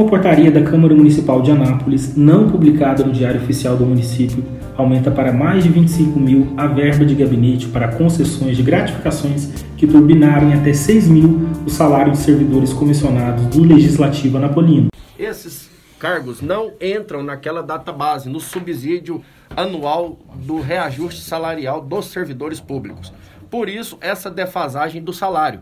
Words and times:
Uma 0.00 0.08
portaria 0.08 0.50
da 0.50 0.62
Câmara 0.62 0.94
Municipal 0.94 1.42
de 1.42 1.50
Anápolis, 1.50 2.16
não 2.16 2.48
publicada 2.48 3.04
no 3.04 3.12
Diário 3.12 3.38
Oficial 3.38 3.76
do 3.76 3.84
município, 3.84 4.42
aumenta 4.74 5.10
para 5.10 5.30
mais 5.30 5.62
de 5.62 5.68
25 5.68 6.18
mil 6.18 6.54
a 6.56 6.66
verba 6.66 7.04
de 7.04 7.14
gabinete 7.14 7.68
para 7.68 7.88
concessões 7.88 8.56
de 8.56 8.62
gratificações 8.62 9.62
que 9.76 9.86
turbinaram 9.86 10.48
em 10.48 10.54
até 10.54 10.72
6 10.72 11.06
mil 11.06 11.46
o 11.66 11.68
salário 11.68 12.12
de 12.12 12.16
servidores 12.16 12.72
comissionados 12.72 13.44
do 13.48 13.62
Legislativo 13.62 14.38
Anapolino. 14.38 14.88
Esses 15.18 15.68
cargos 15.98 16.40
não 16.40 16.72
entram 16.80 17.22
naquela 17.22 17.62
data 17.62 17.92
base, 17.92 18.26
no 18.26 18.40
subsídio 18.40 19.20
anual 19.54 20.18
do 20.34 20.62
reajuste 20.62 21.20
salarial 21.20 21.82
dos 21.82 22.06
servidores 22.06 22.58
públicos. 22.58 23.12
Por 23.50 23.68
isso, 23.68 23.98
essa 24.00 24.30
defasagem 24.30 25.02
do 25.02 25.12
salário. 25.12 25.60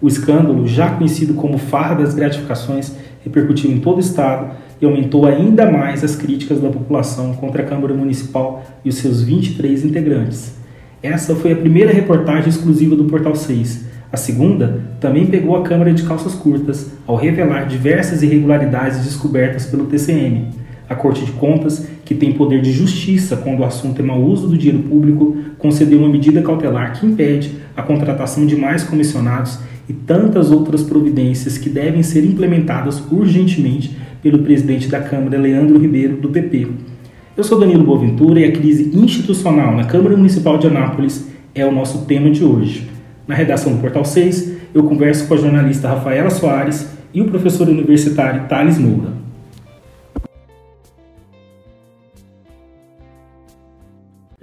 O 0.00 0.06
escândalo, 0.06 0.66
já 0.66 0.94
conhecido 0.94 1.32
como 1.32 1.56
farra 1.56 1.94
das 1.94 2.14
gratificações, 2.14 2.94
repercutiu 3.24 3.70
em 3.70 3.80
todo 3.80 3.96
o 3.96 4.00
estado 4.00 4.54
e 4.80 4.84
aumentou 4.84 5.26
ainda 5.26 5.70
mais 5.70 6.04
as 6.04 6.14
críticas 6.14 6.60
da 6.60 6.68
população 6.68 7.34
contra 7.34 7.62
a 7.62 7.66
Câmara 7.66 7.94
Municipal 7.94 8.64
e 8.84 8.88
os 8.88 8.96
seus 8.96 9.22
23 9.22 9.84
integrantes. 9.84 10.54
Essa 11.02 11.34
foi 11.34 11.52
a 11.52 11.56
primeira 11.56 11.92
reportagem 11.92 12.48
exclusiva 12.48 12.94
do 12.94 13.04
Portal 13.04 13.34
6. 13.34 13.84
A 14.12 14.16
segunda 14.16 14.80
também 15.00 15.26
pegou 15.26 15.56
a 15.56 15.62
Câmara 15.62 15.92
de 15.92 16.04
calças 16.04 16.34
curtas 16.34 16.92
ao 17.06 17.16
revelar 17.16 17.66
diversas 17.66 18.22
irregularidades 18.22 19.04
descobertas 19.04 19.66
pelo 19.66 19.86
TCM. 19.86 20.48
A 20.88 20.94
Corte 20.94 21.24
de 21.24 21.32
Contas, 21.32 21.88
que 22.04 22.14
tem 22.14 22.32
poder 22.32 22.60
de 22.60 22.70
justiça 22.70 23.36
quando 23.36 23.60
o 23.60 23.64
assunto 23.64 24.00
é 24.00 24.04
mau 24.04 24.22
uso 24.22 24.48
do 24.48 24.56
dinheiro 24.56 24.82
público, 24.84 25.36
concedeu 25.58 25.98
uma 25.98 26.08
medida 26.08 26.42
cautelar 26.42 26.92
que 26.92 27.06
impede 27.06 27.52
a 27.76 27.82
contratação 27.82 28.46
de 28.46 28.54
mais 28.54 28.84
comissionados 28.84 29.58
e 29.88 29.92
tantas 29.92 30.50
outras 30.50 30.82
providências 30.82 31.58
que 31.58 31.68
devem 31.68 32.02
ser 32.02 32.24
implementadas 32.24 33.02
urgentemente 33.10 33.96
pelo 34.22 34.38
presidente 34.38 34.88
da 34.88 35.00
Câmara, 35.00 35.38
Leandro 35.38 35.78
Ribeiro, 35.78 36.16
do 36.16 36.30
PP. 36.30 36.68
Eu 37.36 37.44
sou 37.44 37.58
Danilo 37.58 37.84
Boaventura 37.84 38.40
e 38.40 38.44
a 38.44 38.52
crise 38.52 38.96
institucional 38.96 39.74
na 39.76 39.84
Câmara 39.84 40.16
Municipal 40.16 40.56
de 40.56 40.66
Anápolis 40.66 41.28
é 41.54 41.66
o 41.66 41.72
nosso 41.72 42.06
tema 42.06 42.30
de 42.30 42.44
hoje. 42.44 42.88
Na 43.26 43.34
redação 43.34 43.72
do 43.72 43.80
Portal 43.80 44.04
6, 44.04 44.52
eu 44.72 44.84
converso 44.84 45.26
com 45.26 45.34
a 45.34 45.38
jornalista 45.38 45.88
Rafaela 45.88 46.30
Soares 46.30 46.88
e 47.12 47.20
o 47.20 47.26
professor 47.26 47.68
universitário 47.68 48.48
Thales 48.48 48.78
Moura. 48.78 49.23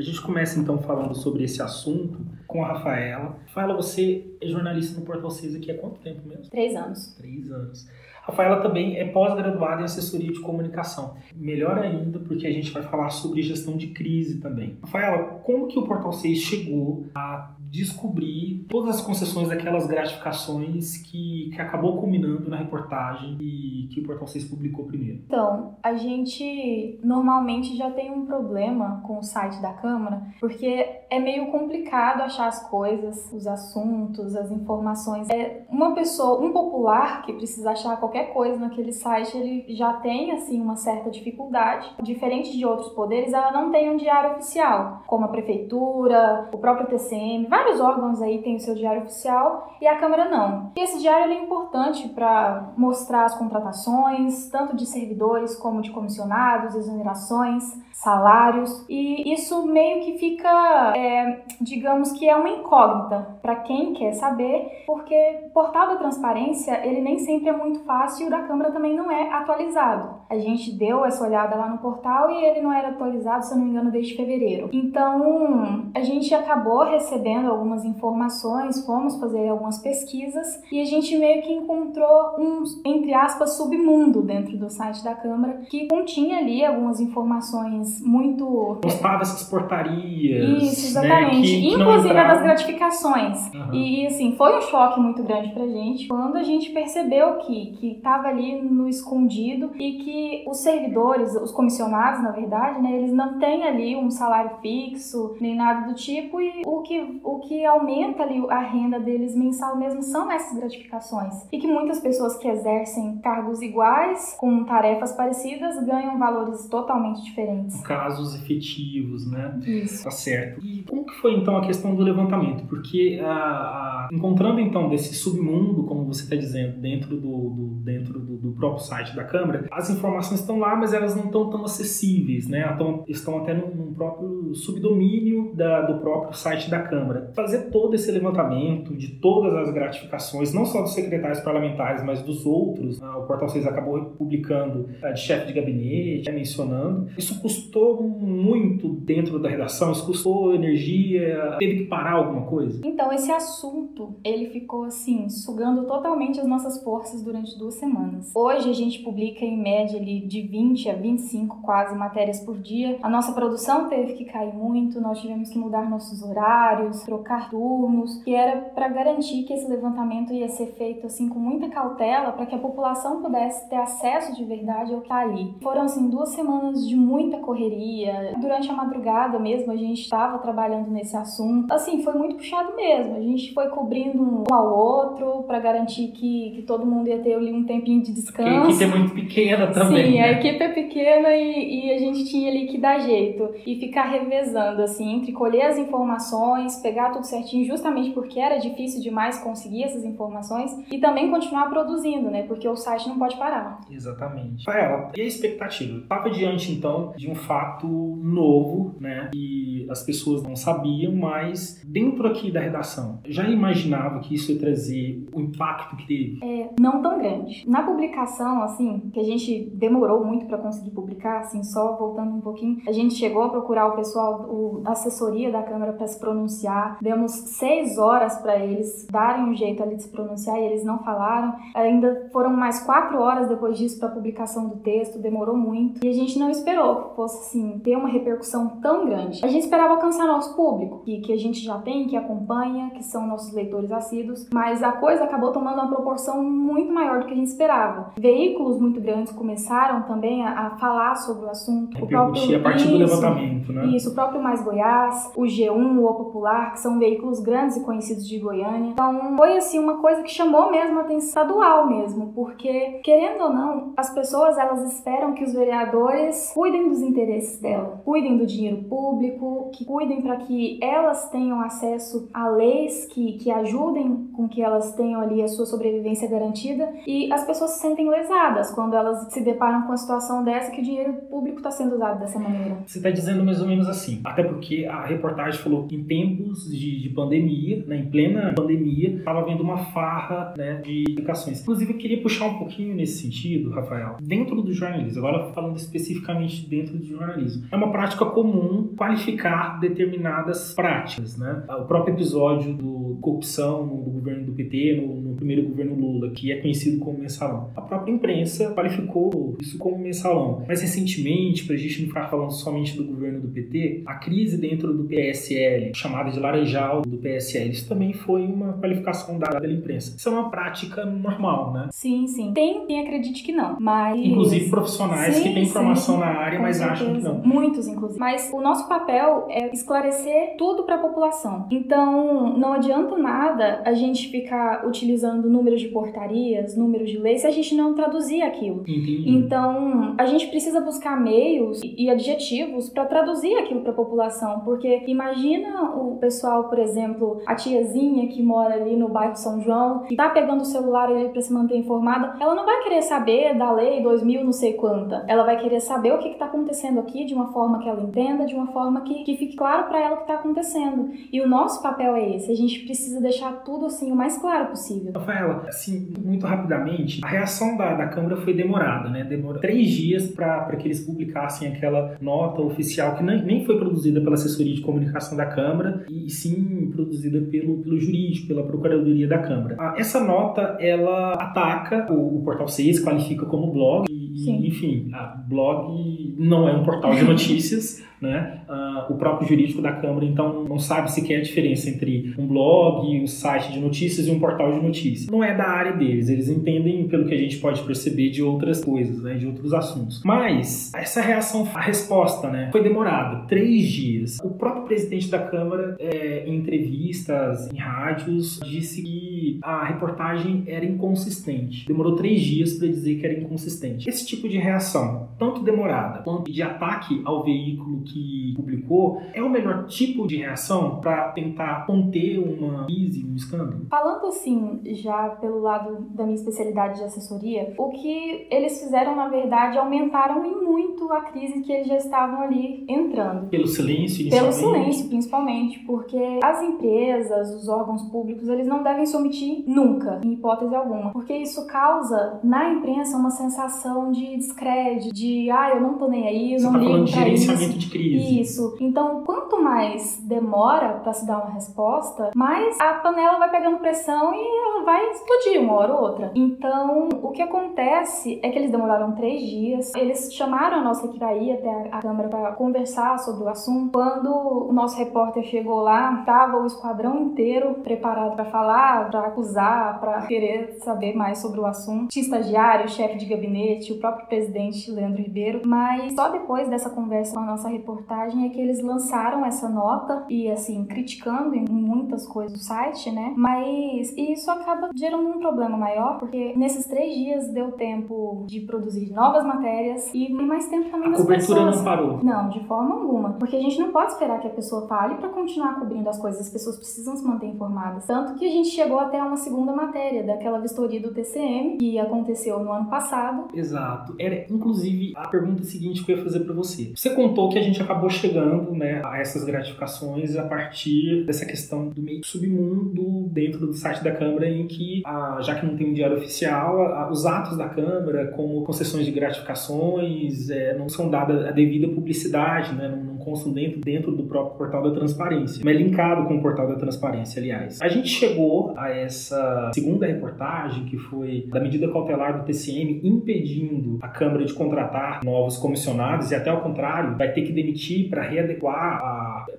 A 0.01 0.03
gente 0.03 0.19
começa 0.19 0.59
então 0.59 0.79
falando 0.79 1.13
sobre 1.13 1.43
esse 1.43 1.61
assunto 1.61 2.25
com 2.47 2.65
a 2.65 2.69
Rafaela. 2.69 3.37
Rafaela, 3.45 3.75
você 3.75 4.25
é 4.41 4.47
jornalista 4.47 4.99
no 4.99 5.05
Portal 5.05 5.29
6 5.29 5.55
aqui 5.55 5.69
há 5.69 5.77
quanto 5.77 5.99
tempo 5.99 6.27
mesmo? 6.27 6.49
Três 6.49 6.75
anos. 6.75 7.13
Três 7.13 7.51
anos. 7.51 7.87
Rafaela 8.21 8.61
também 8.61 8.97
é 8.97 9.05
pós-graduada 9.05 9.81
em 9.81 9.85
assessoria 9.85 10.31
de 10.31 10.39
comunicação. 10.39 11.15
Melhor 11.35 11.79
ainda, 11.79 12.19
porque 12.19 12.45
a 12.45 12.51
gente 12.51 12.71
vai 12.71 12.83
falar 12.83 13.09
sobre 13.09 13.41
gestão 13.41 13.75
de 13.75 13.87
crise 13.87 14.39
também. 14.39 14.77
Rafaela, 14.81 15.39
como 15.43 15.67
que 15.67 15.79
o 15.79 15.83
Portal 15.83 16.13
6 16.13 16.37
chegou 16.37 17.05
a 17.15 17.55
descobrir 17.71 18.65
todas 18.69 18.97
as 18.97 19.01
concessões 19.01 19.47
daquelas 19.47 19.87
gratificações 19.87 20.97
que, 20.97 21.51
que 21.53 21.61
acabou 21.61 21.97
culminando 21.97 22.49
na 22.49 22.57
reportagem 22.57 23.37
e 23.39 23.87
que 23.89 24.01
o 24.01 24.03
Portal 24.03 24.27
6 24.27 24.45
publicou 24.45 24.85
primeiro? 24.85 25.21
Então, 25.25 25.77
a 25.81 25.93
gente 25.93 26.99
normalmente 27.01 27.77
já 27.77 27.89
tem 27.89 28.11
um 28.11 28.25
problema 28.25 29.01
com 29.05 29.19
o 29.19 29.23
site 29.23 29.61
da 29.61 29.71
Câmara, 29.71 30.21
porque 30.39 30.85
é 31.09 31.17
meio 31.17 31.49
complicado 31.49 32.21
achar 32.21 32.47
as 32.47 32.69
coisas, 32.69 33.31
os 33.31 33.47
assuntos, 33.47 34.35
as 34.35 34.51
informações. 34.51 35.29
É 35.29 35.65
uma 35.69 35.95
pessoa, 35.95 36.45
um 36.45 36.51
popular 36.51 37.21
que 37.21 37.31
precisa 37.31 37.71
achar 37.71 37.97
qualquer 37.97 38.10
coisa 38.19 38.59
naquele 38.59 38.91
site, 38.91 39.37
ele 39.37 39.65
já 39.69 39.93
tem 39.93 40.31
assim 40.31 40.61
uma 40.61 40.75
certa 40.75 41.09
dificuldade. 41.09 41.93
Diferente 42.01 42.55
de 42.57 42.65
outros 42.65 42.89
poderes, 42.89 43.33
ela 43.33 43.51
não 43.51 43.71
tem 43.71 43.89
um 43.89 43.97
diário 43.97 44.31
oficial, 44.31 45.03
como 45.07 45.25
a 45.25 45.29
prefeitura, 45.29 46.49
o 46.51 46.57
próprio 46.57 46.87
TCM, 46.87 47.47
vários 47.47 47.79
órgãos 47.79 48.21
aí 48.21 48.41
têm 48.41 48.55
o 48.55 48.59
seu 48.59 48.75
diário 48.75 49.03
oficial 49.03 49.75
e 49.81 49.87
a 49.87 49.97
Câmara 49.97 50.29
não. 50.29 50.71
E 50.75 50.81
esse 50.81 50.99
diário 50.99 51.33
é 51.33 51.41
importante 51.41 52.09
para 52.09 52.73
mostrar 52.77 53.25
as 53.25 53.35
contratações, 53.35 54.49
tanto 54.49 54.75
de 54.75 54.85
servidores 54.85 55.55
como 55.55 55.81
de 55.81 55.91
comissionados, 55.91 56.75
exonerações, 56.75 57.63
salários, 57.93 58.83
e 58.89 59.31
isso 59.31 59.65
meio 59.67 60.03
que 60.03 60.17
fica, 60.17 60.93
é, 60.95 61.43
digamos 61.61 62.11
que 62.11 62.27
é 62.27 62.35
uma 62.35 62.49
incógnita 62.49 63.37
para 63.41 63.57
quem 63.57 63.93
quer 63.93 64.13
saber, 64.13 64.83
porque 64.87 65.41
o 65.45 65.49
portal 65.51 65.87
da 65.87 65.95
transparência 65.97 66.85
ele 66.85 67.01
nem 67.01 67.19
sempre 67.19 67.49
é 67.49 67.53
muito 67.53 67.83
fácil 67.83 68.00
e 68.19 68.27
o 68.27 68.29
da 68.29 68.43
Câmara 68.43 68.71
também 68.71 68.95
não 68.95 69.11
é 69.11 69.31
atualizado. 69.31 70.21
A 70.29 70.37
gente 70.37 70.71
deu 70.71 71.05
essa 71.05 71.25
olhada 71.25 71.55
lá 71.55 71.67
no 71.67 71.79
portal 71.79 72.31
e 72.31 72.43
ele 72.45 72.61
não 72.61 72.71
era 72.71 72.89
atualizado, 72.89 73.45
se 73.45 73.53
eu 73.53 73.57
não 73.57 73.65
me 73.65 73.71
engano, 73.71 73.91
desde 73.91 74.15
fevereiro. 74.15 74.69
Então 74.71 75.91
a 75.93 76.01
gente 76.01 76.33
acabou 76.33 76.83
recebendo 76.83 77.49
algumas 77.49 77.83
informações, 77.83 78.85
fomos 78.85 79.19
fazer 79.19 79.49
algumas 79.49 79.79
pesquisas 79.79 80.61
e 80.71 80.81
a 80.81 80.85
gente 80.85 81.17
meio 81.17 81.41
que 81.41 81.51
encontrou 81.51 82.35
um, 82.39 82.63
entre 82.85 83.13
aspas, 83.13 83.53
submundo 83.57 84.21
dentro 84.21 84.57
do 84.57 84.69
site 84.69 85.03
da 85.03 85.13
Câmara 85.13 85.61
que 85.69 85.87
continha 85.87 86.37
ali 86.37 86.63
algumas 86.63 86.99
informações 86.99 88.01
muito. 88.01 88.77
Postava 88.81 89.21
essas 89.21 89.47
portarias. 89.49 90.63
Isso, 90.63 90.87
exatamente. 90.87 91.35
Né, 91.35 91.41
que, 91.41 91.73
Inclusive 91.73 92.17
a 92.17 92.27
das 92.33 92.41
gratificações. 92.41 93.51
Uhum. 93.53 93.73
E 93.73 94.07
assim, 94.07 94.35
foi 94.35 94.57
um 94.57 94.61
choque 94.61 94.99
muito 94.99 95.23
grande 95.23 95.53
pra 95.53 95.67
gente 95.67 96.07
quando 96.07 96.37
a 96.37 96.43
gente 96.43 96.71
percebeu 96.71 97.37
que, 97.39 97.71
que 97.73 97.90
tava 97.95 98.27
ali 98.27 98.61
no 98.61 98.87
escondido 98.87 99.71
e 99.75 99.93
que 100.03 100.43
os 100.47 100.57
servidores, 100.57 101.35
os 101.35 101.51
comissionados, 101.51 102.23
na 102.23 102.31
verdade, 102.31 102.81
né, 102.81 102.97
eles 102.97 103.11
não 103.11 103.39
têm 103.39 103.63
ali 103.63 103.95
um 103.95 104.09
salário 104.09 104.57
fixo, 104.61 105.35
nem 105.39 105.55
nada 105.55 105.87
do 105.87 105.95
tipo, 105.95 106.41
e 106.41 106.63
o 106.65 106.81
que, 106.81 107.19
o 107.23 107.39
que 107.39 107.65
aumenta 107.65 108.23
ali 108.23 108.43
a 108.49 108.59
renda 108.59 108.99
deles 108.99 109.35
mensal 109.35 109.77
mesmo 109.77 110.01
são 110.01 110.31
essas 110.31 110.57
gratificações. 110.57 111.47
E 111.51 111.59
que 111.59 111.67
muitas 111.67 111.99
pessoas 111.99 112.37
que 112.37 112.47
exercem 112.47 113.17
cargos 113.17 113.61
iguais, 113.61 114.35
com 114.39 114.63
tarefas 114.63 115.13
parecidas, 115.13 115.83
ganham 115.85 116.17
valores 116.17 116.67
totalmente 116.67 117.23
diferentes 117.23 117.81
casos 117.81 118.35
efetivos, 118.35 119.29
né? 119.29 119.59
Isso. 119.65 120.03
Tá 120.03 120.11
certo. 120.11 120.65
E 120.65 120.83
como 120.83 121.05
que 121.05 121.13
foi 121.15 121.35
então 121.35 121.57
a 121.57 121.65
questão 121.65 121.95
do 121.95 122.03
levantamento? 122.03 122.65
Porque 122.67 123.19
a, 123.23 123.31
a, 123.31 124.00
encontrando 124.11 124.59
então 124.59 124.89
desse 124.89 125.15
submundo, 125.15 125.83
como 125.83 126.05
você 126.05 126.23
está 126.23 126.35
dizendo, 126.35 126.79
dentro 126.79 127.15
do, 127.15 127.49
do 127.49 127.71
dentro 127.83 128.19
do, 128.19 128.37
do, 128.37 128.51
próprio 128.51 128.83
site 128.83 129.15
da 129.15 129.23
Câmara, 129.23 129.65
as 129.71 129.89
informações 129.89 130.39
estão 130.41 130.59
lá, 130.59 130.75
mas 130.75 130.93
elas 130.93 131.15
não 131.15 131.25
estão 131.25 131.49
tão 131.49 131.65
acessíveis, 131.65 132.47
né? 132.47 132.69
Estão, 132.71 133.03
estão 133.07 133.37
até 133.39 133.53
no, 133.53 133.91
próprio 133.93 134.53
subdomínio 134.53 135.53
da, 135.53 135.81
do 135.81 135.99
próprio 135.99 136.33
site 136.33 136.69
da 136.69 136.79
Câmara. 136.79 137.31
Fazer 137.35 137.69
todo 137.69 137.93
esse 137.93 138.11
levantamento 138.11 138.95
de 138.95 139.09
todas 139.19 139.53
as 139.53 139.73
gratificações, 139.73 140.53
não 140.53 140.65
só 140.65 140.81
dos 140.81 140.93
secretários 140.93 141.39
parlamentares, 141.39 142.03
mas 142.03 142.21
dos 142.21 142.45
outros, 142.45 143.01
ah, 143.01 143.17
o 143.17 143.27
Portal 143.27 143.49
6 143.49 143.65
acabou 143.65 144.05
publicando 144.17 144.89
ah, 145.03 145.11
de 145.11 145.19
chefe 145.19 145.47
de 145.47 145.53
gabinete, 145.53 146.29
né, 146.29 146.35
mencionando. 146.35 147.07
Isso 147.17 147.39
custou 147.41 148.01
muito 148.01 148.89
dentro 148.89 149.39
da 149.39 149.49
redação? 149.49 149.91
Isso 149.91 150.05
custou 150.05 150.55
energia? 150.55 151.55
Teve 151.59 151.79
que 151.79 151.85
parar 151.85 152.13
alguma 152.13 152.45
coisa? 152.45 152.81
Então, 152.83 153.11
esse 153.11 153.31
assunto, 153.31 154.00
ele 154.23 154.47
ficou 154.47 154.83
assim, 154.83 155.29
sugando 155.29 155.85
totalmente 155.85 156.39
as 156.39 156.47
nossas 156.47 156.83
forças 156.83 157.23
durante 157.23 157.57
duas 157.57 157.75
semanas. 157.75 158.31
Hoje 158.35 158.69
a 158.69 158.73
gente 158.73 158.99
publica 158.99 159.43
em 159.43 159.61
média 159.61 159.99
ali, 159.99 160.21
de 160.21 160.41
20 160.41 160.89
a 160.89 160.93
25 160.93 161.61
quase 161.61 161.95
matérias 161.95 162.39
por 162.39 162.57
dia. 162.57 162.97
A 163.01 163.09
nossa 163.09 163.33
produção 163.33 163.89
teve 163.89 164.13
que 164.13 164.25
cair 164.25 164.53
muito, 164.53 165.01
nós 165.01 165.19
tivemos 165.19 165.49
que 165.49 165.57
mudar 165.57 165.89
nossos 165.89 166.21
horários, 166.21 167.03
trocar 167.03 167.49
turnos, 167.49 168.21
que 168.23 168.33
era 168.33 168.61
para 168.61 168.87
garantir 168.89 169.43
que 169.43 169.53
esse 169.53 169.67
levantamento 169.67 170.33
ia 170.33 170.49
ser 170.49 170.67
feito 170.73 171.05
assim 171.07 171.29
com 171.29 171.39
muita 171.39 171.69
cautela 171.69 172.31
para 172.31 172.45
que 172.45 172.55
a 172.55 172.59
população 172.59 173.21
pudesse 173.21 173.69
ter 173.69 173.77
acesso 173.77 174.35
de 174.35 174.43
verdade 174.43 174.93
ao 174.93 175.01
que 175.01 175.05
está 175.05 175.19
ali. 175.19 175.55
Foram 175.61 175.83
assim 175.83 176.09
duas 176.09 176.29
semanas 176.29 176.87
de 176.87 176.95
muita 176.95 177.37
correria. 177.37 178.35
Durante 178.39 178.69
a 178.69 178.73
madrugada 178.73 179.37
mesmo, 179.39 179.71
a 179.71 179.75
gente 179.75 180.01
estava 180.01 180.37
trabalhando 180.39 180.89
nesse 180.89 181.15
assunto. 181.15 181.71
Assim, 181.71 182.03
foi 182.03 182.13
muito 182.13 182.35
puxado 182.35 182.75
mesmo. 182.75 183.15
A 183.15 183.21
gente 183.21 183.53
foi 183.53 183.69
cobrindo 183.81 184.21
um 184.21 184.43
ao 184.53 184.77
outro 184.77 185.43
para 185.47 185.59
garantir 185.59 186.09
que, 186.09 186.51
que 186.55 186.61
todo 186.61 186.85
mundo 186.85 187.07
ia 187.07 187.19
ter 187.19 187.33
ali 187.33 187.51
um 187.51 187.65
tempinho 187.65 188.03
de 188.03 188.13
descanso. 188.13 188.49
Porque 188.49 188.67
a 188.67 188.69
equipe 188.69 188.83
é 188.83 188.87
muito 188.87 189.13
pequena 189.15 189.67
também. 189.67 190.11
Sim, 190.11 190.17
né? 190.17 190.23
a 190.23 190.31
equipe 190.33 190.63
é 190.63 190.69
pequena 190.69 191.35
e, 191.35 191.87
e 191.87 191.93
a 191.93 191.97
gente 191.97 192.25
tinha 192.25 192.49
ali 192.49 192.67
que 192.67 192.77
dar 192.77 192.99
jeito 192.99 193.49
e 193.65 193.75
ficar 193.77 194.03
revezando, 194.03 194.83
assim, 194.83 195.15
entre 195.15 195.31
colher 195.31 195.65
as 195.65 195.77
informações, 195.77 196.75
pegar 196.77 197.09
tudo 197.09 197.25
certinho, 197.25 197.65
justamente 197.65 198.11
porque 198.11 198.39
era 198.39 198.57
difícil 198.57 199.01
demais 199.01 199.39
conseguir 199.39 199.83
essas 199.83 200.03
informações 200.03 200.71
e 200.91 200.99
também 200.99 201.31
continuar 201.31 201.69
produzindo, 201.69 202.29
né? 202.29 202.43
Porque 202.43 202.67
o 202.67 202.75
site 202.75 203.09
não 203.09 203.17
pode 203.17 203.35
parar. 203.37 203.81
Exatamente. 203.89 204.63
Rafaela, 204.65 205.11
e 205.17 205.21
a 205.21 205.25
expectativa? 205.25 205.97
Estava 205.97 206.29
diante, 206.29 206.71
então, 206.71 207.13
de 207.17 207.29
um 207.29 207.35
fato 207.35 207.87
novo, 207.87 208.95
né? 208.99 209.31
E 209.33 209.87
as 209.89 210.03
pessoas 210.03 210.43
não 210.43 210.55
sabiam, 210.55 211.13
mas 211.13 211.81
dentro 211.83 212.27
aqui 212.27 212.51
da 212.51 212.59
redação, 212.59 213.19
já 213.25 213.49
imaginava 213.71 214.19
que 214.19 214.35
isso 214.35 214.51
ia 214.51 214.59
trazer 214.59 215.27
o 215.33 215.41
impacto 215.41 215.95
que 215.95 216.07
teve? 216.07 216.39
É, 216.43 216.69
não 216.79 217.01
tão 217.01 217.17
grande. 217.17 217.63
Na 217.67 217.83
publicação, 217.83 218.61
assim, 218.61 219.09
que 219.13 219.19
a 219.19 219.23
gente 219.23 219.69
demorou 219.73 220.23
muito 220.23 220.45
para 220.45 220.57
conseguir 220.57 220.91
publicar, 220.91 221.39
assim, 221.39 221.63
só 221.63 221.95
voltando 221.95 222.35
um 222.35 222.41
pouquinho, 222.41 222.81
a 222.87 222.91
gente 222.91 223.15
chegou 223.15 223.43
a 223.43 223.49
procurar 223.49 223.87
o 223.87 223.95
pessoal, 223.95 224.41
o, 224.49 224.81
a 224.85 224.91
assessoria 224.91 225.51
da 225.51 225.63
Câmara 225.63 225.93
para 225.93 226.07
se 226.07 226.19
pronunciar, 226.19 226.97
demos 227.01 227.31
seis 227.31 227.97
horas 227.97 228.37
para 228.39 228.57
eles 228.57 229.07
darem 229.09 229.45
um 229.45 229.55
jeito 229.55 229.81
ali 229.81 229.95
de 229.95 230.03
se 230.03 230.09
pronunciar 230.09 230.59
e 230.59 230.65
eles 230.65 230.83
não 230.83 230.99
falaram. 230.99 231.55
Ainda 231.73 232.29
foram 232.31 232.51
mais 232.51 232.83
quatro 232.83 233.19
horas 233.19 233.47
depois 233.47 233.77
disso 233.77 233.99
para 233.99 234.09
publicação 234.09 234.67
do 234.67 234.77
texto, 234.77 235.19
demorou 235.19 235.55
muito. 235.55 236.03
E 236.05 236.09
a 236.09 236.13
gente 236.13 236.37
não 236.37 236.49
esperou 236.49 236.95
que 236.95 237.15
fosse, 237.15 237.37
assim, 237.39 237.79
ter 237.79 237.95
uma 237.95 238.09
repercussão 238.09 238.67
tão 238.81 239.05
grande. 239.05 239.41
A 239.43 239.47
gente 239.47 239.63
esperava 239.63 239.93
alcançar 239.93 240.27
nosso 240.27 240.55
público, 240.55 241.01
que, 241.03 241.21
que 241.21 241.33
a 241.33 241.37
gente 241.37 241.59
já 241.59 241.77
tem, 241.77 242.07
que 242.07 242.15
acompanha, 242.15 242.89
que 242.91 243.03
são 243.03 243.27
nossos 243.27 243.53
leitores 243.53 243.60
assíduos, 243.91 244.47
mas 244.53 244.83
a 244.83 244.91
coisa 244.93 245.23
acabou 245.23 245.51
tomando 245.51 245.79
uma 245.79 245.87
proporção 245.87 246.43
muito 246.43 246.91
maior 246.93 247.19
do 247.19 247.25
que 247.25 247.33
a 247.33 247.35
gente 247.35 247.47
esperava. 247.47 248.11
Veículos 248.17 248.79
muito 248.79 249.01
grandes 249.01 249.33
começaram 249.33 250.03
também 250.03 250.45
a, 250.45 250.67
a 250.67 250.69
falar 250.77 251.15
sobre 251.15 251.45
o 251.45 251.49
assunto. 251.49 252.03
O 252.03 252.07
próprio, 252.07 252.57
a 252.57 252.61
partir 252.61 252.83
isso, 252.83 252.91
do 252.91 252.97
levantamento, 252.97 253.73
né? 253.73 253.85
Isso, 253.87 254.11
o 254.11 254.13
próprio 254.13 254.41
Mais 254.41 254.63
Goiás, 254.63 255.31
o 255.35 255.43
G1, 255.43 255.99
o 255.99 256.05
O 256.05 256.13
Popular, 256.15 256.73
que 256.73 256.79
são 256.79 256.99
veículos 256.99 257.39
grandes 257.39 257.77
e 257.77 257.83
conhecidos 257.83 258.27
de 258.27 258.37
Goiânia. 258.37 258.91
Então, 258.91 259.35
foi 259.37 259.57
assim 259.57 259.79
uma 259.79 259.97
coisa 259.97 260.21
que 260.23 260.31
chamou 260.31 260.71
mesmo 260.71 260.99
a 260.99 261.01
atenção 261.01 261.21
estadual 261.31 261.87
mesmo, 261.87 262.33
porque 262.33 262.99
querendo 263.03 263.43
ou 263.43 263.53
não, 263.53 263.93
as 263.95 264.13
pessoas 264.13 264.57
elas 264.57 264.91
esperam 264.93 265.33
que 265.33 265.43
os 265.43 265.53
vereadores 265.53 266.51
cuidem 266.53 266.89
dos 266.89 267.01
interesses 267.01 267.59
dela, 267.59 268.01
cuidem 268.03 268.37
do 268.37 268.45
dinheiro 268.45 268.83
público, 268.83 269.69
que 269.73 269.85
cuidem 269.85 270.21
para 270.21 270.37
que 270.37 270.79
elas 270.81 271.29
tenham 271.29 271.61
acesso 271.61 272.29
a 272.33 272.47
leis 272.49 273.05
que, 273.05 273.33
que 273.33 273.50
ajudem 273.51 274.29
com 274.33 274.47
que 274.47 274.61
elas 274.61 274.95
tenham 274.95 275.21
ali 275.21 275.41
a 275.41 275.47
sua 275.47 275.65
sobrevivência 275.65 276.29
garantida 276.29 276.91
e 277.05 277.31
as 277.31 277.45
pessoas 277.45 277.71
se 277.71 277.81
sentem 277.81 278.09
lesadas 278.09 278.71
quando 278.71 278.95
elas 278.95 279.31
se 279.31 279.43
deparam 279.43 279.83
com 279.83 279.93
a 279.93 279.97
situação 279.97 280.43
dessa 280.43 280.71
que 280.71 280.81
o 280.81 280.83
dinheiro 280.83 281.13
público 281.29 281.57
está 281.57 281.71
sendo 281.71 281.95
usado 281.95 282.19
dessa 282.19 282.39
maneira. 282.39 282.77
Você 282.85 282.99
está 282.99 283.09
dizendo 283.09 283.43
mais 283.43 283.61
ou 283.61 283.67
menos 283.67 283.87
assim, 283.87 284.21
até 284.23 284.43
porque 284.43 284.85
a 284.85 285.05
reportagem 285.05 285.59
falou 285.59 285.87
que 285.87 285.95
em 285.95 286.03
tempos 286.03 286.69
de, 286.69 287.01
de 287.01 287.09
pandemia, 287.09 287.83
né, 287.87 287.97
em 287.97 288.09
plena 288.09 288.53
pandemia, 288.53 289.17
estava 289.17 289.39
havendo 289.39 289.63
uma 289.63 289.77
farra 289.77 290.53
né, 290.57 290.81
de 290.83 291.03
indicações. 291.09 291.61
Inclusive, 291.61 291.93
eu 291.93 291.97
queria 291.97 292.21
puxar 292.21 292.45
um 292.45 292.57
pouquinho 292.57 292.95
nesse 292.95 293.21
sentido, 293.21 293.71
Rafael, 293.71 294.17
dentro 294.21 294.61
do 294.61 294.73
jornalismo, 294.73 295.19
agora 295.25 295.51
falando 295.53 295.77
especificamente 295.77 296.67
dentro 296.67 296.97
do 296.97 297.05
jornalismo. 297.05 297.65
É 297.71 297.75
uma 297.75 297.91
prática 297.91 298.25
comum 298.25 298.93
qualificar 298.95 299.79
determinadas 299.79 300.73
práticas, 300.73 301.37
né? 301.37 301.63
O 301.69 301.85
próprio 301.85 302.13
episódio 302.15 302.73
do 302.73 303.17
corrupção 303.41 303.85
no 303.85 303.95
governo 303.95 304.45
do 304.45 304.51
PT, 304.53 305.01
no, 305.01 305.19
no, 305.19 305.30
primeiro 305.41 305.67
governo 305.67 305.95
Lula, 305.95 306.29
que 306.29 306.51
é 306.51 306.57
conhecido 306.57 306.99
como 306.99 307.17
mensalão. 307.17 307.71
A 307.75 307.81
própria 307.81 308.11
imprensa 308.11 308.71
qualificou 308.71 309.55
isso 309.59 309.77
como 309.79 309.97
mensalão. 309.97 310.63
Mas 310.67 310.81
recentemente, 310.81 311.65
para 311.65 311.75
a 311.75 311.77
gente 311.77 312.01
não 312.01 312.07
ficar 312.07 312.27
falando 312.27 312.51
somente 312.51 312.95
do 312.95 313.03
governo 313.03 313.41
do 313.41 313.47
PT, 313.47 314.03
a 314.05 314.15
crise 314.15 314.57
dentro 314.57 314.93
do 314.93 315.05
PSL, 315.05 315.91
chamada 315.95 316.29
de 316.29 316.39
laranjal 316.39 317.01
do 317.01 317.17
PSL, 317.17 317.71
isso 317.71 317.89
também 317.89 318.13
foi 318.13 318.43
uma 318.43 318.73
qualificação 318.73 319.39
dada 319.39 319.59
pela 319.59 319.73
imprensa. 319.73 320.15
Isso 320.15 320.29
é 320.29 320.31
uma 320.31 320.49
prática 320.49 321.05
normal, 321.05 321.73
né? 321.73 321.87
Sim, 321.91 322.27
sim. 322.27 322.53
Tem 322.53 322.85
quem 322.85 323.01
acredite 323.01 323.43
que 323.43 323.51
não, 323.51 323.77
mas... 323.79 324.19
Inclusive 324.19 324.69
profissionais 324.69 325.35
sim, 325.35 325.43
que 325.43 325.53
têm 325.53 325.65
formação 325.65 326.19
na 326.19 326.27
área, 326.27 326.59
mas 326.59 326.77
certeza. 326.77 327.03
acham 327.03 327.15
que 327.15 327.23
não. 327.23 327.41
Muitos, 327.43 327.87
inclusive. 327.87 328.19
Mas 328.19 328.51
o 328.53 328.61
nosso 328.61 328.87
papel 328.87 329.47
é 329.49 329.73
esclarecer 329.73 330.55
tudo 330.57 330.83
para 330.83 330.95
a 330.95 330.99
população. 330.99 331.67
Então, 331.71 332.57
não 332.57 332.73
adianta 332.73 333.17
nada 333.17 333.81
a 333.85 333.93
gente 333.93 334.29
ficar 334.29 334.85
utilizando 334.85 335.30
números 335.35 335.81
de 335.81 335.87
portarias, 335.87 336.75
números 336.75 337.09
de 337.09 337.17
leis, 337.17 337.41
se 337.41 337.47
a 337.47 337.51
gente 337.51 337.75
não 337.75 337.93
traduzir 337.93 338.41
aquilo. 338.41 338.81
Entendi. 338.81 339.23
Então, 339.27 340.15
a 340.17 340.25
gente 340.25 340.47
precisa 340.47 340.81
buscar 340.81 341.19
meios 341.19 341.81
e 341.83 342.09
adjetivos 342.09 342.89
para 342.89 343.05
traduzir 343.05 343.55
aquilo 343.57 343.81
para 343.81 343.91
a 343.91 343.95
população, 343.95 344.61
porque 344.61 345.03
imagina 345.07 345.91
o 345.95 346.17
pessoal, 346.17 346.65
por 346.65 346.79
exemplo, 346.79 347.41
a 347.45 347.55
tiazinha 347.55 348.27
que 348.27 348.41
mora 348.41 348.75
ali 348.75 348.95
no 348.95 349.09
bairro 349.09 349.35
São 349.35 349.61
João, 349.61 350.03
que 350.03 350.15
tá 350.15 350.29
pegando 350.29 350.61
o 350.61 350.65
celular 350.65 351.09
ali 351.09 351.29
para 351.29 351.41
se 351.41 351.53
manter 351.53 351.77
informada, 351.77 352.35
ela 352.39 352.55
não 352.55 352.65
vai 352.65 352.83
querer 352.83 353.01
saber 353.01 353.57
da 353.57 353.71
lei 353.71 354.01
2000 354.01 354.43
não 354.43 354.51
sei 354.51 354.73
quanta. 354.73 355.23
Ela 355.27 355.43
vai 355.43 355.57
querer 355.57 355.79
saber 355.79 356.13
o 356.13 356.19
que 356.19 356.29
está 356.29 356.45
acontecendo 356.45 356.99
aqui 356.99 357.25
de 357.25 357.33
uma 357.33 357.51
forma 357.51 357.79
que 357.79 357.89
ela 357.89 358.01
entenda, 358.01 358.45
de 358.45 358.55
uma 358.55 358.67
forma 358.67 359.01
que, 359.01 359.23
que 359.23 359.37
fique 359.37 359.55
claro 359.55 359.87
para 359.87 359.99
ela 359.99 360.13
o 360.13 360.17
que 360.17 360.23
está 360.23 360.35
acontecendo. 360.35 361.11
E 361.31 361.41
o 361.41 361.47
nosso 361.47 361.81
papel 361.81 362.15
é 362.15 362.35
esse. 362.35 362.51
A 362.51 362.55
gente 362.55 362.79
precisa 362.85 363.19
deixar 363.21 363.63
tudo 363.63 363.85
assim 363.85 364.11
o 364.11 364.15
mais 364.15 364.37
claro 364.37 364.67
possível. 364.67 365.11
Rafaela, 365.21 365.65
assim, 365.67 366.11
muito 366.23 366.45
rapidamente, 366.45 367.21
a 367.23 367.27
reação 367.27 367.77
da, 367.77 367.93
da 367.93 368.07
Câmara 368.07 368.37
foi 368.37 368.53
demorada, 368.53 369.09
né? 369.09 369.23
Demorou 369.23 369.61
três 369.61 369.89
dias 369.89 370.27
para 370.27 370.75
que 370.75 370.87
eles 370.87 371.05
publicassem 371.05 371.67
aquela 371.67 372.17
nota 372.19 372.61
oficial 372.61 373.15
que 373.15 373.23
nem, 373.23 373.43
nem 373.43 373.65
foi 373.65 373.77
produzida 373.77 374.19
pela 374.19 374.33
assessoria 374.33 374.73
de 374.73 374.81
comunicação 374.81 375.37
da 375.37 375.45
Câmara 375.45 376.05
e 376.09 376.29
sim 376.29 376.91
produzida 376.91 377.41
pelo, 377.49 377.77
pelo 377.77 377.99
jurídico, 377.99 378.47
pela 378.47 378.63
Procuradoria 378.63 379.27
da 379.27 379.39
Câmara. 379.39 379.77
Essa 379.97 380.19
nota, 380.23 380.77
ela 380.79 381.33
ataca 381.33 382.11
o, 382.11 382.39
o 382.39 382.43
Portal 382.43 382.67
6, 382.67 382.99
qualifica 382.99 383.45
como 383.45 383.71
blog 383.71 384.05
e, 384.09 384.67
enfim, 384.67 385.09
a 385.13 385.43
blog 385.47 386.35
não 386.37 386.67
é 386.67 386.73
um 386.73 386.83
portal 386.83 387.13
de 387.13 387.23
notícias, 387.23 388.03
né? 388.21 388.61
Uh, 388.69 389.13
o 389.13 389.17
próprio 389.17 389.47
jurídico 389.47 389.81
da 389.81 389.91
Câmara, 389.93 390.25
então, 390.25 390.63
não 390.63 390.77
sabe 390.77 391.11
sequer 391.11 391.39
a 391.39 391.41
diferença 391.41 391.89
entre 391.89 392.33
um 392.37 392.45
blog, 392.45 393.19
um 393.19 393.27
site 393.27 393.71
de 393.73 393.79
notícias 393.79 394.27
e 394.27 394.31
um 394.31 394.39
portal 394.39 394.71
de 394.71 394.85
notícias. 394.85 395.29
Não 395.29 395.43
é 395.43 395.55
da 395.55 395.67
área 395.67 395.93
deles, 395.93 396.29
eles 396.29 396.47
entendem, 396.47 397.07
pelo 397.07 397.25
que 397.25 397.33
a 397.33 397.37
gente 397.37 397.57
pode 397.57 397.81
perceber, 397.81 398.29
de 398.29 398.43
outras 398.43 398.83
coisas, 398.83 399.23
né? 399.23 399.33
De 399.35 399.47
outros 399.47 399.73
assuntos. 399.73 400.21
Mas, 400.23 400.91
essa 400.93 401.21
reação, 401.21 401.67
a 401.73 401.81
resposta, 401.81 402.49
né? 402.49 402.69
Foi 402.71 402.83
demorada, 402.83 403.47
três 403.47 403.87
dias. 403.87 404.39
O 404.43 404.51
próprio 404.51 404.83
presidente 404.83 405.29
da 405.29 405.39
Câmara, 405.39 405.95
é, 405.99 406.45
em 406.47 406.55
entrevistas, 406.55 407.71
em 407.73 407.77
rádios, 407.77 408.59
disse 408.63 409.01
que 409.01 409.59
a 409.63 409.85
reportagem 409.85 410.63
era 410.67 410.85
inconsistente. 410.85 411.87
Demorou 411.87 412.15
três 412.15 412.41
dias 412.41 412.73
para 412.73 412.87
dizer 412.87 413.15
que 413.15 413.25
era 413.25 413.39
inconsistente. 413.39 414.07
Esse 414.07 414.25
tipo 414.27 414.47
de 414.47 414.57
reação, 414.57 415.29
tanto 415.39 415.63
demorada 415.63 416.19
quanto 416.19 416.51
de 416.51 416.61
ataque 416.61 417.21
ao 417.25 417.43
veículo 417.43 418.03
que 418.11 418.53
publicou 418.55 419.21
é 419.33 419.41
o 419.41 419.49
melhor 419.49 419.85
tipo 419.87 420.27
de 420.27 420.37
reação 420.37 420.99
para 420.99 421.29
tentar 421.31 421.85
conter 421.85 422.39
uma 422.39 422.85
crise, 422.85 423.25
um 423.25 423.35
escândalo? 423.35 423.85
Falando 423.89 424.27
assim, 424.27 424.79
já 424.85 425.29
pelo 425.41 425.61
lado 425.61 426.07
da 426.11 426.23
minha 426.23 426.35
especialidade 426.35 426.99
de 426.99 427.03
assessoria, 427.05 427.73
o 427.77 427.89
que 427.89 428.47
eles 428.49 428.79
fizeram, 428.81 429.15
na 429.15 429.27
verdade, 429.27 429.77
aumentaram 429.77 430.45
em 430.45 430.63
muito 430.63 431.11
a 431.11 431.21
crise 431.21 431.61
que 431.61 431.71
eles 431.71 431.87
já 431.87 431.97
estavam 431.97 432.41
ali 432.41 432.85
entrando. 432.87 433.49
Pelo 433.49 433.67
silêncio, 433.67 434.29
Pelo 434.29 434.51
silêncio, 434.51 435.07
principalmente, 435.07 435.79
porque 435.79 436.39
as 436.43 436.61
empresas, 436.61 437.53
os 437.55 437.67
órgãos 437.67 438.03
públicos, 438.03 438.47
eles 438.47 438.67
não 438.67 438.83
devem 438.83 439.05
se 439.05 439.15
omitir 439.15 439.63
nunca, 439.67 440.19
em 440.23 440.33
hipótese 440.33 440.75
alguma, 440.75 441.11
porque 441.11 441.33
isso 441.33 441.65
causa 441.67 442.39
na 442.43 442.69
imprensa 442.73 443.17
uma 443.17 443.29
sensação 443.29 444.11
de 444.11 444.37
descrédito, 444.37 445.13
de 445.13 445.49
ah, 445.51 445.71
eu 445.73 445.81
não 445.81 445.97
tô 445.97 446.07
nem 446.07 446.27
aí, 446.27 446.53
eu 446.53 446.59
Você 446.59 446.65
não 446.65 446.73
tá 446.73 446.79
ligo 446.79 446.91
falando 446.91 447.05
de 447.05 447.11
gerenciamento 447.11 447.69
isso. 447.71 447.79
de 447.79 447.89
crise. 447.89 448.00
Isso. 448.01 448.75
Então, 448.79 449.23
mais 449.61 450.19
demora 450.21 450.99
para 451.03 451.13
se 451.13 451.25
dar 451.25 451.37
uma 451.37 451.53
resposta, 451.53 452.31
mais 452.35 452.79
a 452.79 452.95
panela 452.95 453.37
vai 453.37 453.49
pegando 453.49 453.77
pressão 453.77 454.33
e 454.33 454.39
ela 454.39 454.83
vai 454.83 455.09
explodir 455.11 455.61
uma 455.61 455.73
hora 455.73 455.93
ou 455.93 456.01
outra. 456.01 456.31
Então, 456.35 457.09
o 457.21 457.31
que 457.31 457.41
acontece 457.41 458.39
é 458.43 458.49
que 458.49 458.57
eles 458.57 458.71
demoraram 458.71 459.13
três 459.13 459.41
dias. 459.41 459.93
Eles 459.95 460.33
chamaram 460.33 460.77
a 460.77 460.81
nossa 460.81 461.05
equipe 461.05 461.23
aí 461.23 461.51
até 461.51 461.69
a, 461.69 461.97
a 461.97 462.01
Câmara 462.01 462.29
para 462.29 462.51
conversar 462.53 463.19
sobre 463.19 463.43
o 463.43 463.49
assunto. 463.49 463.91
Quando 463.91 464.29
o 464.29 464.73
nosso 464.73 464.97
repórter 464.97 465.43
chegou 465.43 465.81
lá, 465.81 466.23
tava 466.25 466.57
o 466.57 466.65
esquadrão 466.65 467.19
inteiro 467.21 467.75
preparado 467.75 468.35
para 468.35 468.45
falar, 468.45 469.09
para 469.09 469.21
acusar, 469.21 469.99
para 469.99 470.21
querer 470.23 470.77
saber 470.79 471.15
mais 471.15 471.39
sobre 471.39 471.59
o 471.59 471.65
assunto. 471.65 472.07
Tinha 472.07 472.23
estagiário, 472.23 472.89
chefe 472.89 473.17
de 473.17 473.25
gabinete, 473.25 473.93
o 473.93 473.99
próprio 473.99 474.27
presidente 474.27 474.91
Leandro 474.91 475.21
Ribeiro. 475.21 475.61
Mas 475.65 476.13
só 476.13 476.29
depois 476.29 476.67
dessa 476.69 476.89
conversa 476.89 477.33
com 477.33 477.41
a 477.41 477.45
nossa 477.45 477.69
reportagem 477.69 478.45
é 478.45 478.49
que 478.49 478.59
eles 478.59 478.81
lançaram 478.81 479.45
essa 479.51 479.69
nota 479.69 480.25
e 480.29 480.49
assim 480.49 480.85
criticando 480.85 481.53
em 481.55 481.65
muitas 481.69 482.25
coisas 482.27 482.53
do 482.53 482.63
site, 482.63 483.11
né? 483.11 483.33
Mas 483.37 484.13
isso 484.17 484.49
acaba 484.49 484.89
gerando 484.95 485.27
um 485.27 485.39
problema 485.39 485.77
maior 485.77 486.17
porque 486.17 486.53
nesses 486.57 486.85
três 486.87 487.13
dias 487.13 487.47
deu 487.49 487.71
tempo 487.73 488.43
de 488.47 488.61
produzir 488.61 489.11
novas 489.11 489.45
matérias 489.45 490.09
e 490.13 490.29
mais 490.31 490.67
tempo 490.67 490.89
também 490.89 491.09
A 491.09 491.11
das 491.11 491.21
cobertura 491.21 491.65
pessoas. 491.65 491.77
não 491.77 491.83
parou. 491.83 492.23
Não, 492.23 492.49
de 492.49 492.59
forma 492.65 492.95
alguma. 492.95 493.33
Porque 493.33 493.55
a 493.55 493.61
gente 493.61 493.79
não 493.79 493.91
pode 493.91 494.11
esperar 494.13 494.39
que 494.39 494.47
a 494.47 494.51
pessoa 494.51 494.87
fale 494.87 495.15
para 495.15 495.29
continuar 495.29 495.79
cobrindo 495.79 496.09
as 496.09 496.17
coisas. 496.19 496.41
As 496.41 496.49
pessoas 496.49 496.77
precisam 496.77 497.15
se 497.15 497.25
manter 497.25 497.47
informadas. 497.47 498.05
Tanto 498.05 498.35
que 498.35 498.45
a 498.45 498.51
gente 498.51 498.69
chegou 498.69 498.99
até 498.99 499.21
uma 499.21 499.37
segunda 499.37 499.73
matéria 499.73 500.23
daquela 500.23 500.59
vistoria 500.59 501.01
do 501.01 501.13
TCM 501.13 501.77
que 501.77 501.99
aconteceu 501.99 502.59
no 502.63 502.71
ano 502.71 502.89
passado. 502.89 503.47
Exato. 503.53 504.15
Era 504.19 504.45
inclusive 504.49 505.13
a 505.15 505.27
pergunta 505.27 505.63
seguinte 505.63 506.03
que 506.03 506.11
eu 506.11 506.17
ia 506.17 506.23
fazer 506.23 506.41
para 506.41 506.53
você. 506.53 506.91
Você 506.95 507.09
contou 507.11 507.49
que 507.49 507.57
a 507.59 507.61
gente 507.63 507.81
acabou 507.81 508.09
chegando, 508.09 508.71
né, 508.71 509.01
a 509.05 509.17
essa 509.19 509.30
essas 509.31 509.43
gratificações 509.43 510.35
a 510.35 510.43
partir 510.43 511.23
dessa 511.25 511.45
questão 511.45 511.87
do 511.87 512.01
meio 512.01 512.23
submundo 512.23 513.29
dentro 513.31 513.59
do 513.59 513.73
site 513.73 514.03
da 514.03 514.11
Câmara, 514.11 514.49
em 514.49 514.67
que, 514.67 515.01
a, 515.05 515.39
já 515.41 515.55
que 515.55 515.65
não 515.65 515.75
tem 515.75 515.89
um 515.89 515.93
diário 515.93 516.17
oficial, 516.17 516.81
a, 516.81 517.09
os 517.09 517.25
atos 517.25 517.57
da 517.57 517.69
Câmara, 517.69 518.27
como 518.27 518.63
concessões 518.63 519.05
de 519.05 519.11
gratificações, 519.11 520.49
é, 520.49 520.77
não 520.77 520.89
são 520.89 521.09
dadas 521.09 521.45
a 521.45 521.51
devida 521.51 521.87
publicidade, 521.87 522.75
né, 522.75 522.87
não, 522.89 523.10
constam 523.23 523.51
dentro, 523.51 523.79
dentro 523.81 524.11
do 524.11 524.23
próprio 524.23 524.57
portal 524.57 524.83
da 524.83 524.91
transparência, 524.91 525.61
mas 525.63 525.75
é 525.75 525.77
linkado 525.77 526.27
com 526.27 526.35
o 526.35 526.41
portal 526.41 526.67
da 526.67 526.75
transparência, 526.75 527.41
aliás. 527.41 527.81
A 527.81 527.87
gente 527.87 528.09
chegou 528.09 528.73
a 528.77 528.89
essa 528.89 529.71
segunda 529.73 530.05
reportagem, 530.05 530.85
que 530.85 530.97
foi 530.97 531.45
da 531.47 531.59
medida 531.59 531.91
cautelar 531.91 532.39
do 532.39 532.45
TCM 532.45 533.01
impedindo 533.03 533.99
a 534.01 534.07
Câmara 534.07 534.45
de 534.45 534.53
contratar 534.53 535.23
novos 535.23 535.57
comissionados 535.57 536.31
e 536.31 536.35
até 536.35 536.49
ao 536.49 536.61
contrário, 536.61 537.17
vai 537.17 537.31
ter 537.31 537.41
que 537.41 537.51
demitir 537.51 538.09
para 538.09 538.23
readequar, 538.23 538.99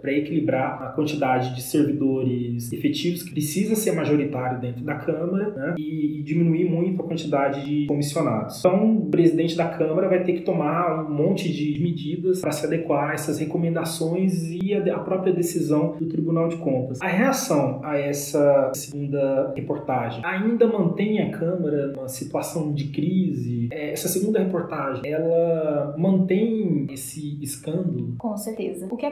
para 0.01 0.13
equilibrar 0.13 0.83
a 0.83 0.87
quantidade 0.89 1.55
de 1.55 1.63
servidores 1.63 2.73
efetivos 2.73 3.23
que 3.23 3.31
precisa 3.31 3.75
ser 3.75 3.93
majoritário 3.93 4.61
dentro 4.61 4.85
da 4.85 4.95
Câmara 4.95 5.51
né, 5.51 5.75
e, 5.79 6.19
e, 6.19 6.23
diminuir 6.23 6.65
muito 6.65 7.03
a 7.03 7.05
quantidade 7.05 7.65
de 7.65 7.87
comissionados. 7.87 8.59
Então, 8.59 8.97
o 8.99 9.07
presidente 9.07 9.57
da 9.57 9.69
Câmara 9.69 10.09
vai 10.09 10.23
ter 10.23 10.35
que 10.35 10.43
tomar 10.43 11.05
um 11.05 11.15
monte 11.15 11.53
de 11.53 11.81
medidas 11.83 12.41
para 12.41 12.53
se 12.53 12.67
adequar 12.67 13.11
a 13.11 13.15
essas 13.15 13.39
recomendações 13.39 14.51
e 14.51 14.75
a, 14.75 14.97
a 14.97 14.99
própria 15.01 15.33
decisão 15.33 15.97
do 15.99 16.07
Tribunal 16.07 16.49
de 16.49 16.57
Contas. 16.57 17.01
A 17.01 17.09
reação 17.09 17.81
a 17.83 17.99
essa 17.99 18.71
segunda 18.75 19.53
reportagem 19.55 20.25
ainda 20.25 20.67
mantém 20.67 21.21
a 21.21 21.31
Câmara 21.31 21.89
numa 21.89 22.09
situação 22.09 22.73
de 22.73 22.89
crise? 22.89 23.69
É, 23.71 23.93
essa 23.93 24.09
segunda 24.09 24.39
reportagem, 24.39 25.03
ela 25.11 25.95
mantém 25.99 26.87
esse 26.91 27.39
escândalo? 27.43 28.15
Com 28.19 28.37
certeza. 28.37 28.87
O 28.91 28.97
que 28.97 29.07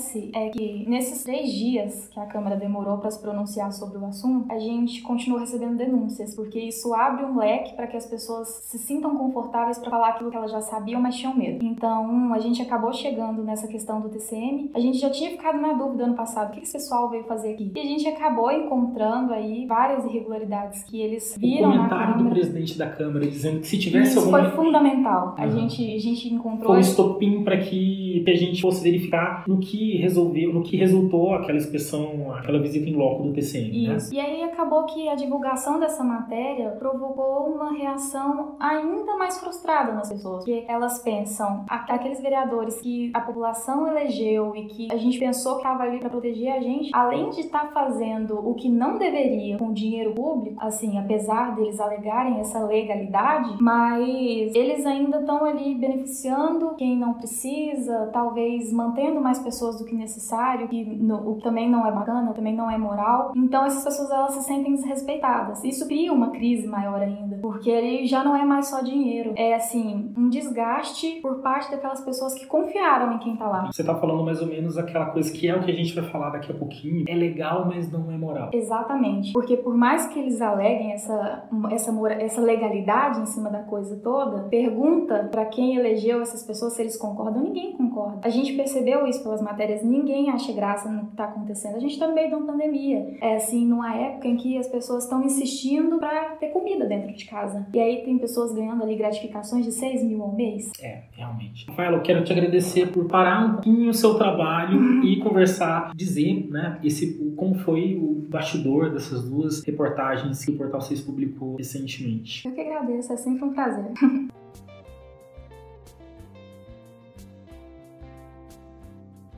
acontece 0.00 0.30
é 0.34 0.48
que 0.48 0.88
nesses 0.88 1.22
três 1.22 1.52
dias 1.52 2.08
que 2.10 2.18
a 2.18 2.26
Câmara 2.26 2.56
demorou 2.56 2.98
para 2.98 3.10
se 3.10 3.20
pronunciar 3.20 3.72
sobre 3.72 3.98
o 3.98 4.06
assunto, 4.06 4.50
a 4.50 4.58
gente 4.58 5.02
continua 5.02 5.40
recebendo 5.40 5.76
denúncias, 5.76 6.34
porque 6.34 6.58
isso 6.58 6.94
abre 6.94 7.24
um 7.24 7.38
leque 7.38 7.74
para 7.74 7.86
que 7.86 7.96
as 7.96 8.06
pessoas 8.06 8.48
se 8.48 8.78
sintam 8.78 9.16
confortáveis 9.16 9.78
para 9.78 9.90
falar 9.90 10.08
aquilo 10.10 10.30
que 10.30 10.36
elas 10.36 10.50
já 10.50 10.60
sabiam, 10.60 11.00
mas 11.00 11.16
tinham 11.16 11.36
medo. 11.36 11.64
Então, 11.64 12.32
a 12.32 12.38
gente 12.38 12.62
acabou 12.62 12.92
chegando 12.92 13.42
nessa 13.42 13.68
questão 13.68 14.00
do 14.00 14.08
TCM. 14.08 14.70
A 14.74 14.80
gente 14.80 14.98
já 14.98 15.10
tinha 15.10 15.30
ficado 15.30 15.60
na 15.60 15.74
dúvida 15.74 16.04
ano 16.04 16.14
passado, 16.14 16.50
o 16.50 16.52
que 16.52 16.60
esse 16.60 16.72
pessoal 16.72 17.10
veio 17.10 17.24
fazer 17.24 17.52
aqui? 17.52 17.70
E 17.74 17.78
a 17.78 17.84
gente 17.84 18.08
acabou 18.08 18.50
encontrando 18.50 19.32
aí 19.32 19.66
várias 19.66 20.04
irregularidades 20.04 20.82
que 20.84 21.00
eles 21.00 21.36
viram 21.38 21.70
o 21.70 21.72
comentário 21.72 22.24
do 22.24 22.30
presidente 22.30 22.78
da 22.78 22.88
Câmara 22.88 23.26
dizendo 23.26 23.60
que 23.60 23.66
se 23.66 23.78
tivesse 23.78 24.10
Isso 24.10 24.20
alguma... 24.20 24.42
foi 24.42 24.50
fundamental. 24.50 25.34
Uhum. 25.38 25.44
A, 25.44 25.48
gente, 25.48 25.94
a 25.94 25.98
gente 25.98 26.32
encontrou... 26.32 26.68
Foi 26.68 26.76
um 26.78 26.80
estopim 26.80 27.42
para 27.42 27.58
que, 27.58 28.22
que 28.24 28.30
a 28.30 28.36
gente 28.36 28.60
fosse 28.60 28.82
verificar 28.82 29.44
no 29.46 29.58
que 29.58 29.89
resolveu, 29.96 30.52
no 30.52 30.62
que 30.62 30.76
resultou 30.76 31.34
aquela 31.34 31.58
inspeção, 31.58 32.32
aquela 32.34 32.60
visita 32.60 32.88
em 32.88 32.94
loco 32.94 33.24
do 33.24 33.32
TCM. 33.32 33.88
Né? 33.88 33.98
E 34.12 34.20
aí 34.20 34.42
acabou 34.42 34.84
que 34.84 35.08
a 35.08 35.14
divulgação 35.14 35.78
dessa 35.78 36.02
matéria 36.02 36.70
provocou 36.70 37.46
uma 37.54 37.72
reação 37.72 38.56
ainda 38.58 39.16
mais 39.16 39.38
frustrada 39.38 39.92
nas 39.92 40.08
pessoas. 40.08 40.44
Porque 40.44 40.64
elas 40.68 41.02
pensam, 41.02 41.64
aqueles 41.68 42.20
vereadores 42.20 42.80
que 42.80 43.10
a 43.14 43.20
população 43.20 43.86
elegeu 43.86 44.54
e 44.56 44.66
que 44.66 44.88
a 44.90 44.96
gente 44.96 45.18
pensou 45.18 45.52
que 45.54 45.58
estava 45.58 45.82
ali 45.82 45.98
para 45.98 46.10
proteger 46.10 46.52
a 46.52 46.60
gente, 46.60 46.90
além 46.92 47.30
de 47.30 47.40
estar 47.40 47.66
tá 47.66 47.72
fazendo 47.72 48.38
o 48.38 48.54
que 48.54 48.68
não 48.68 48.98
deveria 48.98 49.58
com 49.58 49.72
dinheiro 49.72 50.14
público, 50.14 50.56
assim, 50.60 50.98
apesar 50.98 51.54
deles 51.54 51.80
alegarem 51.80 52.40
essa 52.40 52.64
legalidade, 52.64 53.56
mas 53.60 54.54
eles 54.54 54.84
ainda 54.86 55.20
estão 55.20 55.44
ali 55.44 55.74
beneficiando 55.74 56.74
quem 56.76 56.96
não 56.96 57.14
precisa, 57.14 58.10
talvez 58.12 58.72
mantendo 58.72 59.20
mais 59.20 59.38
pessoas 59.38 59.79
do 59.80 59.86
que 59.86 59.94
necessário, 59.94 60.68
que 60.68 60.84
no, 60.84 61.38
também 61.40 61.68
não 61.70 61.86
é 61.86 61.92
bacana, 61.92 62.32
também 62.32 62.54
não 62.54 62.70
é 62.70 62.78
moral. 62.78 63.32
Então 63.34 63.64
essas 63.64 63.84
pessoas 63.84 64.10
elas 64.10 64.34
se 64.34 64.42
sentem 64.44 64.74
desrespeitadas. 64.74 65.62
Isso 65.64 65.86
cria 65.86 66.12
uma 66.12 66.30
crise 66.30 66.66
maior 66.66 67.00
ainda, 67.00 67.38
porque 67.42 67.70
ele 67.70 68.06
já 68.06 68.22
não 68.22 68.36
é 68.36 68.44
mais 68.44 68.68
só 68.68 68.82
dinheiro, 68.82 69.34
é 69.36 69.54
assim, 69.54 70.12
um 70.16 70.28
desgaste 70.28 71.18
por 71.20 71.40
parte 71.40 71.70
daquelas 71.70 72.00
pessoas 72.00 72.34
que 72.34 72.46
confiaram 72.46 73.14
em 73.14 73.18
quem 73.18 73.36
tá 73.36 73.48
lá. 73.48 73.66
Você 73.66 73.84
tá 73.84 73.94
falando 73.94 74.24
mais 74.24 74.40
ou 74.40 74.46
menos 74.46 74.76
aquela 74.78 75.06
coisa 75.06 75.32
que 75.32 75.48
é 75.48 75.56
o 75.56 75.62
que 75.62 75.70
a 75.70 75.74
gente 75.74 75.94
vai 75.94 76.04
falar 76.10 76.30
daqui 76.30 76.52
a 76.52 76.54
pouquinho, 76.54 77.04
é 77.08 77.14
legal, 77.14 77.66
mas 77.66 77.90
não 77.90 78.10
é 78.10 78.16
moral. 78.16 78.50
Exatamente. 78.52 79.32
Porque 79.32 79.56
por 79.56 79.76
mais 79.76 80.06
que 80.06 80.18
eles 80.18 80.40
aleguem 80.40 80.92
essa 80.92 81.48
essa 81.70 81.90
essa 82.20 82.40
legalidade 82.40 83.20
em 83.20 83.26
cima 83.26 83.50
da 83.50 83.60
coisa 83.60 83.96
toda, 83.96 84.44
pergunta 84.44 85.28
para 85.30 85.44
quem 85.46 85.76
elegeu 85.76 86.20
essas 86.20 86.44
pessoas 86.44 86.74
se 86.74 86.82
eles 86.82 86.96
concordam, 86.96 87.42
ninguém 87.42 87.72
concorda. 87.72 88.20
A 88.22 88.28
gente 88.28 88.52
percebeu 88.54 89.06
isso 89.06 89.22
pelas 89.22 89.40
matérias, 89.40 89.69
ninguém 89.82 90.30
acha 90.30 90.52
graça 90.52 90.90
no 90.90 91.06
que 91.06 91.16
tá 91.16 91.24
acontecendo. 91.24 91.76
A 91.76 91.80
gente 91.80 91.98
tá 91.98 92.06
no 92.06 92.14
meio 92.14 92.28
de 92.28 92.34
uma 92.34 92.46
pandemia. 92.46 93.16
É 93.20 93.36
assim, 93.36 93.66
numa 93.66 93.94
época 93.94 94.28
em 94.28 94.36
que 94.36 94.58
as 94.58 94.68
pessoas 94.68 95.04
estão 95.04 95.22
insistindo 95.22 95.98
para 95.98 96.36
ter 96.36 96.48
comida 96.48 96.86
dentro 96.86 97.12
de 97.12 97.24
casa. 97.24 97.66
E 97.72 97.78
aí 97.78 98.02
tem 98.04 98.18
pessoas 98.18 98.52
ganhando 98.54 98.82
ali 98.82 98.96
gratificações 98.96 99.64
de 99.64 99.72
6 99.72 100.04
mil 100.04 100.22
ao 100.22 100.34
mês. 100.34 100.70
É, 100.80 101.02
realmente. 101.12 101.66
Rafael, 101.68 101.94
eu 101.94 102.02
quero 102.02 102.24
te 102.24 102.32
agradecer 102.32 102.90
por 102.90 103.06
parar 103.06 103.44
um 103.44 103.52
pouquinho 103.54 103.90
o 103.90 103.94
seu 103.94 104.14
trabalho 104.14 104.78
uhum. 104.78 105.04
e 105.04 105.20
conversar, 105.20 105.92
dizer, 105.94 106.48
né, 106.50 106.78
esse, 106.82 107.14
como 107.36 107.54
foi 107.56 107.96
o 107.96 108.26
bastidor 108.28 108.90
dessas 108.90 109.28
duas 109.28 109.62
reportagens 109.64 110.44
que 110.44 110.50
o 110.50 110.56
Portal 110.56 110.80
6 110.80 111.00
publicou 111.02 111.56
recentemente. 111.56 112.46
Eu 112.46 112.54
que 112.54 112.60
agradeço, 112.60 113.12
é 113.12 113.16
sempre 113.16 113.44
um 113.44 113.52
prazer. 113.52 113.92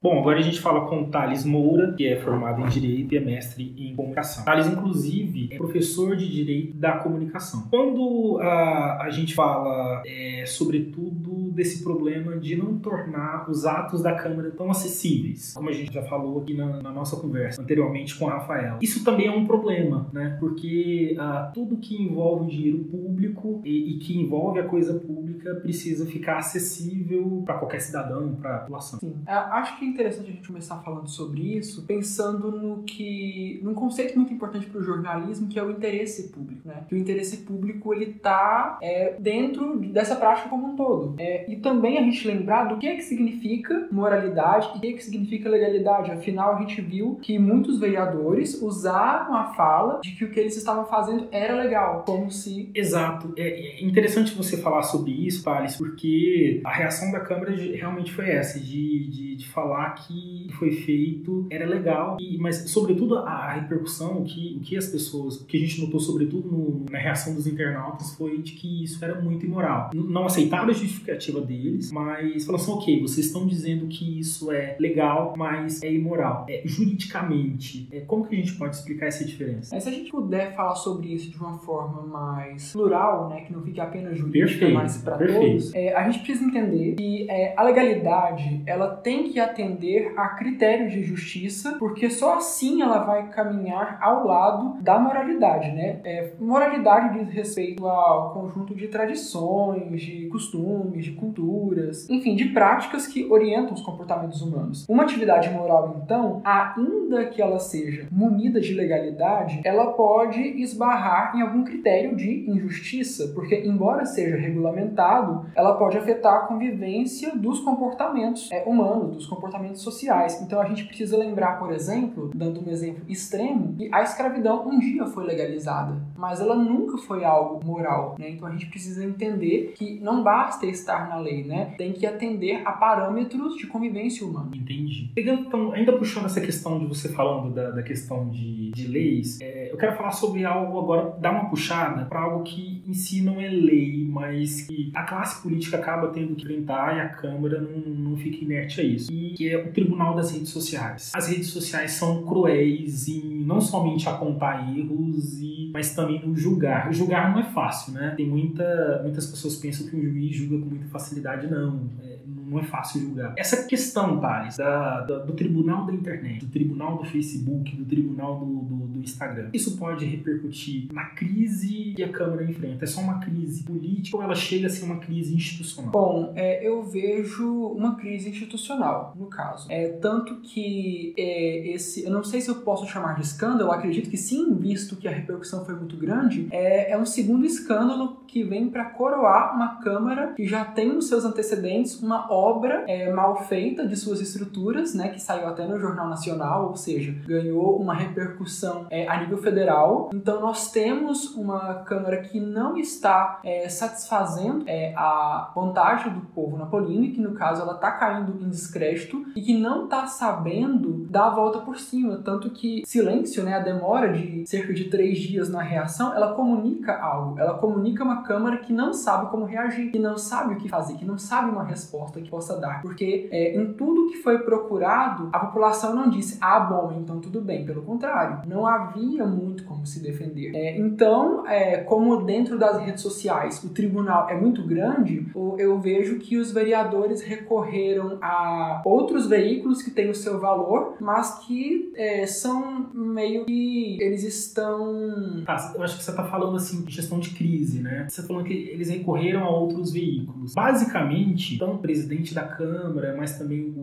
Bom, 0.03 0.19
agora 0.19 0.41
a 0.41 0.43
gente 0.43 0.61
fala 0.61 0.89
com 0.89 1.03
o 1.03 1.07
Thales 1.07 1.45
Moura, 1.45 1.93
que 1.93 2.05
é 2.05 2.17
formado 2.17 2.61
em 2.61 2.69
Direito 2.69 3.15
e 3.15 3.19
é 3.19 3.21
mestre 3.21 3.73
em 3.79 3.95
Comunicação. 3.95 4.45
Thales, 4.45 4.67
inclusive, 4.67 5.49
é 5.53 5.57
professor 5.57 6.17
de 6.17 6.29
Direito 6.29 6.77
da 6.77 6.93
Comunicação. 6.97 7.69
Quando 7.71 8.39
a, 8.41 9.05
a 9.05 9.11
gente 9.11 9.33
fala, 9.33 10.03
é, 10.05 10.43
sobretudo, 10.45 11.42
desse 11.53 11.83
problema 11.83 12.37
de 12.37 12.57
não 12.57 12.79
tornar 12.79 13.49
os 13.51 13.65
atos 13.65 14.03
da 14.03 14.15
Câmara 14.15 14.51
tão 14.51 14.71
acessíveis, 14.71 15.53
como 15.55 15.69
a 15.69 15.73
gente 15.73 15.93
já 15.93 16.03
falou 16.03 16.41
aqui 16.41 16.55
na, 16.55 16.83
na 16.83 16.93
nossa 16.93 17.17
conversa 17.17 17.63
anteriormente 17.63 18.19
com 18.19 18.29
a 18.29 18.35
Rafaela, 18.35 18.79
isso 18.81 19.05
também 19.05 19.27
é 19.27 19.31
um 19.31 19.47
problema, 19.47 20.09
né? 20.13 20.37
Porque 20.41 21.15
ah, 21.19 21.51
tudo 21.55 21.77
que 21.77 22.01
envolve 22.01 22.51
dinheiro 22.51 22.79
público 22.85 23.61
e, 23.65 23.95
e 23.95 23.99
que 23.99 24.19
envolve 24.19 24.59
a 24.59 24.65
coisa 24.65 24.95
pública 24.95 25.55
precisa 25.57 26.07
ficar 26.07 26.39
acessível 26.39 27.43
para 27.45 27.55
qualquer 27.59 27.81
cidadão, 27.81 28.35
para 28.35 28.57
a 28.57 28.59
população. 28.61 28.99
Sim, 29.01 29.15
é, 29.27 29.33
acho 29.33 29.79
que 29.79 29.85
interessante 29.85 30.31
a 30.31 30.33
gente 30.33 30.47
começar 30.47 30.77
falando 30.79 31.09
sobre 31.09 31.57
isso, 31.57 31.83
pensando 31.87 32.51
no 32.51 32.83
que 32.83 33.61
num 33.63 33.75
conceito 33.75 34.17
muito 34.17 34.33
importante 34.33 34.67
para 34.67 34.81
o 34.81 34.83
jornalismo, 34.83 35.49
que 35.49 35.59
é 35.59 35.63
o 35.63 35.71
interesse 35.71 36.29
público, 36.29 36.67
né? 36.67 36.85
Que 36.89 36.95
o 36.95 36.99
interesse 36.99 37.39
público 37.39 37.93
ele 37.93 38.15
tá 38.15 38.79
é, 38.83 39.17
dentro 39.19 39.79
dessa 39.79 40.17
prática 40.17 40.49
como 40.49 40.73
um 40.73 40.77
todo. 40.77 41.15
É, 41.19 41.42
e 41.49 41.57
também 41.57 41.99
a 41.99 42.03
gente 42.03 42.27
lembrar 42.27 42.65
do 42.65 42.79
que 42.79 42.87
é 42.87 42.97
que 42.97 43.03
significa 43.03 43.89
moralidade 43.91 44.71
e 44.75 44.79
o 44.79 44.81
que 44.81 44.87
é 44.89 44.93
que 44.93 45.05
significa 45.05 45.49
legalidade. 45.49 46.11
Afinal, 46.11 46.55
a 46.55 46.61
gente 46.61 46.81
viu 46.81 47.19
que 47.23 47.39
muitos 47.39 47.79
vereadores 47.79 48.61
usaram 48.61 49.35
a 49.35 49.53
fala 49.55 50.01
de 50.03 50.13
que 50.13 50.25
o 50.25 50.31
que 50.31 50.41
eles 50.41 50.57
estavam 50.57 50.85
fazendo 50.87 51.29
era 51.31 51.55
legal, 51.55 52.05
como 52.05 52.31
se 52.31 52.71
exato. 52.75 53.33
É, 53.37 53.81
é 53.81 53.85
interessante 53.85 54.35
você 54.35 54.57
falar 54.57 54.83
sobre 54.83 55.13
isso, 55.13 55.45
Thales, 55.45 55.77
porque 55.77 56.61
a 56.65 56.73
reação 56.73 57.11
da 57.11 57.21
Câmara 57.21 57.55
realmente 57.55 58.13
foi 58.13 58.29
essa, 58.31 58.59
de, 58.59 59.09
de, 59.09 59.37
de 59.37 59.49
falar 59.49 59.91
que 59.95 60.49
foi 60.59 60.73
feito 60.73 61.47
era 61.51 61.67
legal, 61.67 62.17
e, 62.21 62.39
mas 62.39 62.71
sobretudo 62.71 63.19
a, 63.19 63.31
a 63.31 63.53
repercussão, 63.53 64.23
o 64.23 64.25
que, 64.25 64.57
o 64.59 64.61
que 64.61 64.77
as 64.77 64.87
pessoas, 64.87 65.37
o 65.37 65.47
que 65.47 65.57
a 65.57 65.61
gente 65.61 65.81
notou 65.81 66.01
sobretudo 66.01 66.51
no, 66.51 66.87
na 66.91 66.99
reação 66.99 67.35
dos 67.35 67.47
internautas 67.47 68.15
foi 68.15 68.39
de 68.39 68.53
que 68.53 68.85
isso 68.85 69.05
era 69.05 69.21
muito 69.21 69.47
imoral. 69.47 69.91
Não 69.95 70.27
aceitaram 70.27 70.69
a 70.69 70.73
justificativa 70.73 71.32
deles, 71.41 71.91
mas 71.91 72.45
falaram 72.45 72.63
assim, 72.63 72.73
ok, 72.73 73.01
vocês 73.03 73.27
estão 73.27 73.47
dizendo 73.47 73.87
que 73.87 74.19
isso 74.21 74.53
é 74.53 74.77
legal, 74.79 75.35
mas 75.37 75.83
é 75.83 75.93
imoral. 75.93 76.47
É, 76.49 76.63
juridicamente, 76.65 77.89
é, 77.91 78.01
como 78.01 78.27
que 78.27 78.35
a 78.35 78.39
gente 78.39 78.55
pode 78.55 78.77
explicar 78.77 79.07
essa 79.07 79.25
diferença? 79.25 79.75
É, 79.75 79.81
se 79.81 79.89
a 79.89 79.93
gente 79.93 80.11
puder 80.11 80.55
falar 80.55 80.75
sobre 80.75 81.09
isso 81.09 81.31
de 81.31 81.39
uma 81.39 81.59
forma 81.59 82.03
mais 82.03 82.73
plural, 82.73 83.29
né, 83.29 83.43
que 83.43 83.53
não 83.53 83.63
fique 83.63 83.81
apenas 83.81 84.19
jurídica, 84.19 84.47
perfeito, 84.47 84.75
mas 84.75 84.99
para 84.99 85.19
todos, 85.19 85.75
é, 85.75 85.95
a 85.95 86.09
gente 86.09 86.23
precisa 86.23 86.45
entender 86.45 86.95
que 86.95 87.27
é, 87.31 87.55
a 87.57 87.63
legalidade 87.63 88.63
ela 88.67 88.89
tem 88.89 89.31
que 89.31 89.41
atender 89.41 89.63
atender 89.63 90.13
a 90.17 90.29
critérios 90.29 90.93
de 90.93 91.03
justiça, 91.03 91.77
porque 91.79 92.11
só 92.11 92.35
assim 92.35 92.83
ela 92.83 92.99
vai 92.99 93.29
caminhar 93.31 93.99
ao 94.01 94.27
lado 94.27 94.83
da 94.83 94.99
moralidade, 94.99 95.71
né? 95.73 96.01
É, 96.05 96.33
moralidade 96.39 97.19
diz 97.19 97.33
respeito 97.33 97.87
ao 97.87 98.33
conjunto 98.33 98.75
de 98.75 98.89
tradições, 98.89 100.01
de 100.01 100.27
costumes, 100.29 101.05
de 101.05 101.13
culturas, 101.23 102.11
enfim, 102.11 102.35
de 102.35 102.47
práticas 102.47 103.07
que 103.07 103.31
orientam 103.31 103.75
os 103.75 103.83
comportamentos 103.83 104.43
humanos. 104.43 104.85
Uma 104.89 105.05
atividade 105.05 105.49
moral, 105.51 106.01
então, 106.03 106.43
ainda 106.45 107.27
que 107.27 107.41
ela 107.41 107.61
seja 107.61 108.09
munida 108.11 108.61
de 108.61 108.75
legalidade, 108.75 109.61
ela 109.65 109.93
pode 109.93 110.41
esbarrar 110.41 111.37
em 111.37 111.43
algum 111.43 111.63
critério 111.63 112.17
de 112.17 112.51
injustiça, 112.51 113.29
porque, 113.35 113.55
embora 113.65 114.05
seja 114.05 114.37
regulamentado, 114.37 115.47
ela 115.55 115.77
pode 115.77 115.97
afetar 115.97 116.35
a 116.35 116.47
convivência 116.47 117.37
dos 117.37 117.61
comportamentos 117.61 118.51
é, 118.51 118.65
humanos, 118.67 119.17
dos 119.17 119.27
comportamentos 119.27 119.83
sociais. 119.83 120.43
Então, 120.43 120.61
a 120.61 120.65
gente 120.65 120.85
precisa 120.85 121.17
lembrar, 121.17 121.59
por 121.59 121.73
exemplo, 121.73 122.31
dando 122.35 122.67
um 122.67 122.71
exemplo 122.71 123.05
extremo, 123.09 123.75
que 123.75 123.89
a 123.93 124.03
escravidão 124.03 124.67
um 124.67 124.79
dia 124.79 125.07
foi 125.07 125.25
legalizada, 125.25 125.97
mas 126.17 126.41
ela 126.41 126.57
nunca 126.57 126.99
foi 126.99 127.25
algo 127.25 127.65
moral. 127.65 128.17
Né? 128.19 128.31
Então, 128.31 128.49
a 128.49 128.51
gente 128.51 128.67
precisa 128.67 129.05
entender 129.05 129.75
que 129.77 130.01
não 130.01 130.23
basta 130.23 130.67
estar 130.67 131.12
na 131.13 131.21
lei, 131.21 131.45
né? 131.45 131.75
tem 131.77 131.93
que 131.93 132.07
atender 132.07 132.63
a 132.65 132.73
parâmetros 132.73 133.57
de 133.57 133.67
convivência 133.67 134.27
humana. 134.27 134.51
Entendi. 134.55 135.11
Pegando, 135.15 135.43
então, 135.43 135.73
ainda 135.73 135.93
puxando 135.93 136.27
essa 136.27 136.41
questão 136.41 136.79
de 136.79 136.87
você 136.87 137.09
falando 137.09 137.53
da, 137.55 137.71
da 137.71 137.83
questão 137.83 138.29
de, 138.29 138.71
de 138.71 138.87
leis, 138.87 139.39
é, 139.41 139.71
eu 139.71 139.77
quero 139.77 139.97
falar 139.97 140.13
sobre 140.13 140.45
algo 140.45 140.79
agora, 140.79 141.17
dar 141.21 141.33
uma 141.33 141.51
puxada 141.51 142.05
para 142.07 142.21
algo 142.21 142.43
que 142.43 142.83
em 142.87 142.95
si 142.95 143.23
não 143.23 143.41
é 143.41 143.49
lei, 143.49 144.07
mas 144.09 144.63
que 144.63 144.91
a 144.95 145.03
classe 145.03 145.43
política 145.43 145.77
acaba 145.77 146.09
tendo 146.09 146.35
que 146.35 146.43
enfrentar 146.43 146.97
e 146.97 147.01
a 147.01 147.09
Câmara 147.09 147.61
não, 147.61 147.79
não 147.93 148.17
fica 148.17 148.45
inerte 148.45 148.81
a 148.81 148.85
isso. 148.85 149.13
E 149.13 149.35
que 149.35 149.49
é 149.49 149.57
o 149.57 149.73
Tribunal 149.73 150.15
das 150.15 150.33
Redes 150.33 150.51
Sociais. 150.51 151.13
As 151.15 151.29
redes 151.29 151.49
sociais 151.49 151.93
são 151.93 152.25
cruéis 152.25 153.09
em 153.09 153.43
não 153.45 153.61
somente 153.61 154.09
apontar 154.09 154.77
erros, 154.77 155.41
e, 155.41 155.71
mas 155.73 155.95
também 155.95 156.21
no 156.25 156.37
julgar. 156.37 156.93
julgar 156.93 157.33
não 157.33 157.41
é 157.41 157.45
fácil, 157.45 157.93
né? 157.93 158.15
Tem 158.17 158.27
muita, 158.27 159.01
muitas 159.03 159.27
pessoas 159.27 159.57
pensam 159.57 159.87
que 159.87 159.97
um 159.97 160.03
juiz 160.03 160.35
julga 160.35 160.59
com 160.59 160.71
muita 160.71 160.87
facilidade. 160.87 161.02
Não. 161.51 161.91
É, 162.03 162.12
não 162.27 162.59
é 162.59 162.63
fácil 162.65 163.01
julgar. 163.01 163.35
Essa 163.37 163.65
questão, 163.65 164.21
Thales, 164.21 164.57
da, 164.57 165.01
da, 165.01 165.19
do 165.19 165.33
tribunal 165.33 165.87
da 165.87 165.93
internet, 165.93 166.45
do 166.45 166.51
tribunal 166.51 166.99
do 166.99 167.05
Facebook, 167.05 167.75
do 167.75 167.85
tribunal 167.85 168.39
do, 168.39 168.47
do, 168.47 168.87
do, 168.87 169.01
Instagram, 169.01 169.51
isso 169.53 169.77
pode 169.77 170.05
repercutir 170.05 170.87
na 170.93 171.07
crise 171.07 171.93
que 171.97 172.03
a 172.03 172.09
Câmara 172.09 172.45
enfrenta? 172.45 172.85
É 172.85 172.87
só 172.87 173.01
uma 173.01 173.19
crise 173.19 173.65
política 173.65 174.17
ou 174.17 174.23
ela 174.23 174.35
chega 174.35 174.67
a 174.67 174.71
ser 174.71 174.85
uma 174.85 174.99
crise 174.99 175.35
institucional? 175.35 175.91
Bom, 175.91 176.33
é, 176.37 176.67
eu 176.67 176.83
vejo 176.85 177.67
uma 177.69 177.97
crise 177.97 178.31
institucional, 178.31 179.15
no 179.19 179.27
caso. 179.27 179.67
É, 179.71 179.89
tanto 179.89 180.37
que 180.41 181.15
é, 181.17 181.69
esse, 181.73 182.05
eu 182.05 182.11
não 182.11 182.23
sei 182.23 182.41
se 182.41 182.49
eu 182.49 182.57
posso 182.57 182.87
chamar 182.87 183.15
de 183.15 183.23
escândalo, 183.23 183.73
acredito 183.73 184.09
que 184.09 184.17
sim, 184.17 184.55
visto 184.55 184.97
que 184.97 185.09
a 185.09 185.11
repercussão 185.11 185.65
foi 185.65 185.75
muito 185.75 185.97
grande, 185.97 186.47
é, 186.51 186.93
é 186.93 186.99
um 186.99 187.07
segundo 187.07 187.45
escândalo 187.45 188.23
que 188.27 188.45
vem 188.45 188.69
para 188.69 188.85
coroar 188.85 189.55
uma 189.55 189.73
Câmara 189.83 190.35
que 190.35 190.47
já 190.47 190.65
tem 190.65 190.93
nos 190.93 191.09
seus 191.09 191.25
antecedentes 191.25 192.01
uma 192.01 192.12
obra 192.31 192.85
é, 192.89 193.13
mal 193.13 193.37
feita 193.45 193.87
de 193.87 193.97
suas 193.97 194.21
estruturas, 194.21 194.95
né, 194.95 195.09
que 195.09 195.21
saiu 195.21 195.47
até 195.49 195.67
no 195.67 195.79
Jornal 195.79 196.09
Nacional, 196.09 196.69
ou 196.69 196.77
seja, 196.77 197.13
ganhou 197.27 197.77
uma 197.77 197.95
repercussão 197.95 198.87
é, 198.91 199.09
a 199.09 199.21
nível 199.21 199.39
federal. 199.39 200.11
Então 200.15 200.41
nós 200.41 200.71
temos 200.71 201.35
uma 201.35 201.83
Câmara 201.83 202.19
que 202.19 202.39
não 202.41 202.77
está 202.77 203.41
é, 203.45 203.69
satisfazendo 203.69 204.65
é, 204.67 204.95
a 204.97 205.51
vontade 205.55 206.11
do 206.11 206.21
povo 206.21 206.57
napolino, 206.57 207.05
e 207.05 207.13
que 207.13 207.21
no 207.21 207.33
caso 207.35 207.63
ela 207.63 207.75
está 207.75 207.91
caindo 207.93 208.39
em 208.43 208.49
descrédito 208.49 209.25
e 209.35 209.41
que 209.41 209.57
não 209.57 209.85
está 209.85 210.07
sabendo 210.07 211.07
dar 211.11 211.27
a 211.27 211.31
volta 211.31 211.59
por 211.59 211.79
cima, 211.79 212.19
tanto 212.25 212.51
que 212.51 212.83
silêncio, 212.87 213.43
né, 213.43 213.55
a 213.55 213.61
demora 213.61 214.13
de 214.13 214.47
cerca 214.47 214.73
de 214.73 214.85
três 214.85 215.19
dias 215.19 215.49
na 215.49 215.63
reação, 215.63 216.15
ela 216.15 216.35
comunica 216.35 216.99
algo, 216.99 217.39
ela 217.39 217.55
comunica 217.59 218.05
uma 218.05 218.23
Câmara 218.23 218.59
que 218.59 218.73
não 218.73 218.93
sabe 218.93 219.31
como 219.31 219.45
reagir, 219.45 219.91
que 219.91 219.99
não 219.99 220.17
sabe 220.17 220.55
o 220.55 220.57
que 220.57 220.69
fazer, 220.69 220.95
que 220.95 221.05
não 221.05 221.19
sabe 221.19 221.51
uma 221.51 221.65
resposta 221.65 222.02
que 222.11 222.29
possa 222.29 222.59
dar. 222.59 222.83
Porque 222.83 223.29
é, 223.31 223.57
em 223.57 223.73
tudo 223.75 224.11
que 224.11 224.19
foi 224.19 224.39
procurado, 224.39 225.29
a 225.33 225.39
população 225.39 225.95
não 225.95 226.09
disse, 226.09 226.39
ah, 226.41 226.61
bom, 226.61 226.93
então 227.01 227.21
tudo 227.21 227.41
bem. 227.41 227.65
Pelo 227.65 227.83
contrário, 227.83 228.49
não 228.49 228.67
havia 228.67 229.25
muito 229.27 229.65
como 229.65 229.87
se 229.87 230.01
defender. 230.01 230.55
É, 230.55 230.79
então, 230.79 231.47
é, 231.47 231.79
como 231.79 232.25
dentro 232.25 232.59
das 232.59 232.79
redes 232.79 233.03
sociais 233.03 233.63
o 233.63 233.69
tribunal 233.69 234.29
é 234.29 234.39
muito 234.39 234.67
grande, 234.67 235.27
eu 235.59 235.79
vejo 235.79 236.19
que 236.19 236.37
os 236.37 236.53
vereadores 236.53 237.23
recorreram 237.23 238.19
a 238.21 238.83
outros 238.85 239.27
veículos 239.27 239.83
que 239.83 239.91
têm 239.91 240.11
o 240.11 240.15
seu 240.15 240.41
valor, 240.41 240.97
mas 241.01 241.39
que 241.41 241.93
é, 241.95 242.27
são 242.27 242.91
meio 242.95 243.45
que 243.45 243.99
eles 244.01 244.23
estão. 244.23 245.43
Tá, 245.45 245.73
eu 245.75 245.83
acho 245.83 245.99
que 245.99 246.05
você 246.05 246.11
está 246.11 246.25
falando 246.25 246.57
assim 246.57 246.83
de 246.83 246.95
gestão 246.95 247.19
de 247.19 247.31
crise, 247.31 247.81
né? 247.81 248.07
Você 248.09 248.23
tá 248.23 248.29
falando 248.29 248.45
que 248.45 248.53
eles 248.53 248.89
recorreram 248.89 249.45
a 249.45 249.51
outros 249.51 249.93
veículos. 249.93 250.55
Basicamente, 250.55 251.55
então, 251.57 251.75
o 251.75 251.79
presidente 251.93 252.35
da 252.35 252.45
Câmara, 252.45 253.15
mas 253.17 253.39
também 253.39 253.63
o, 253.77 253.82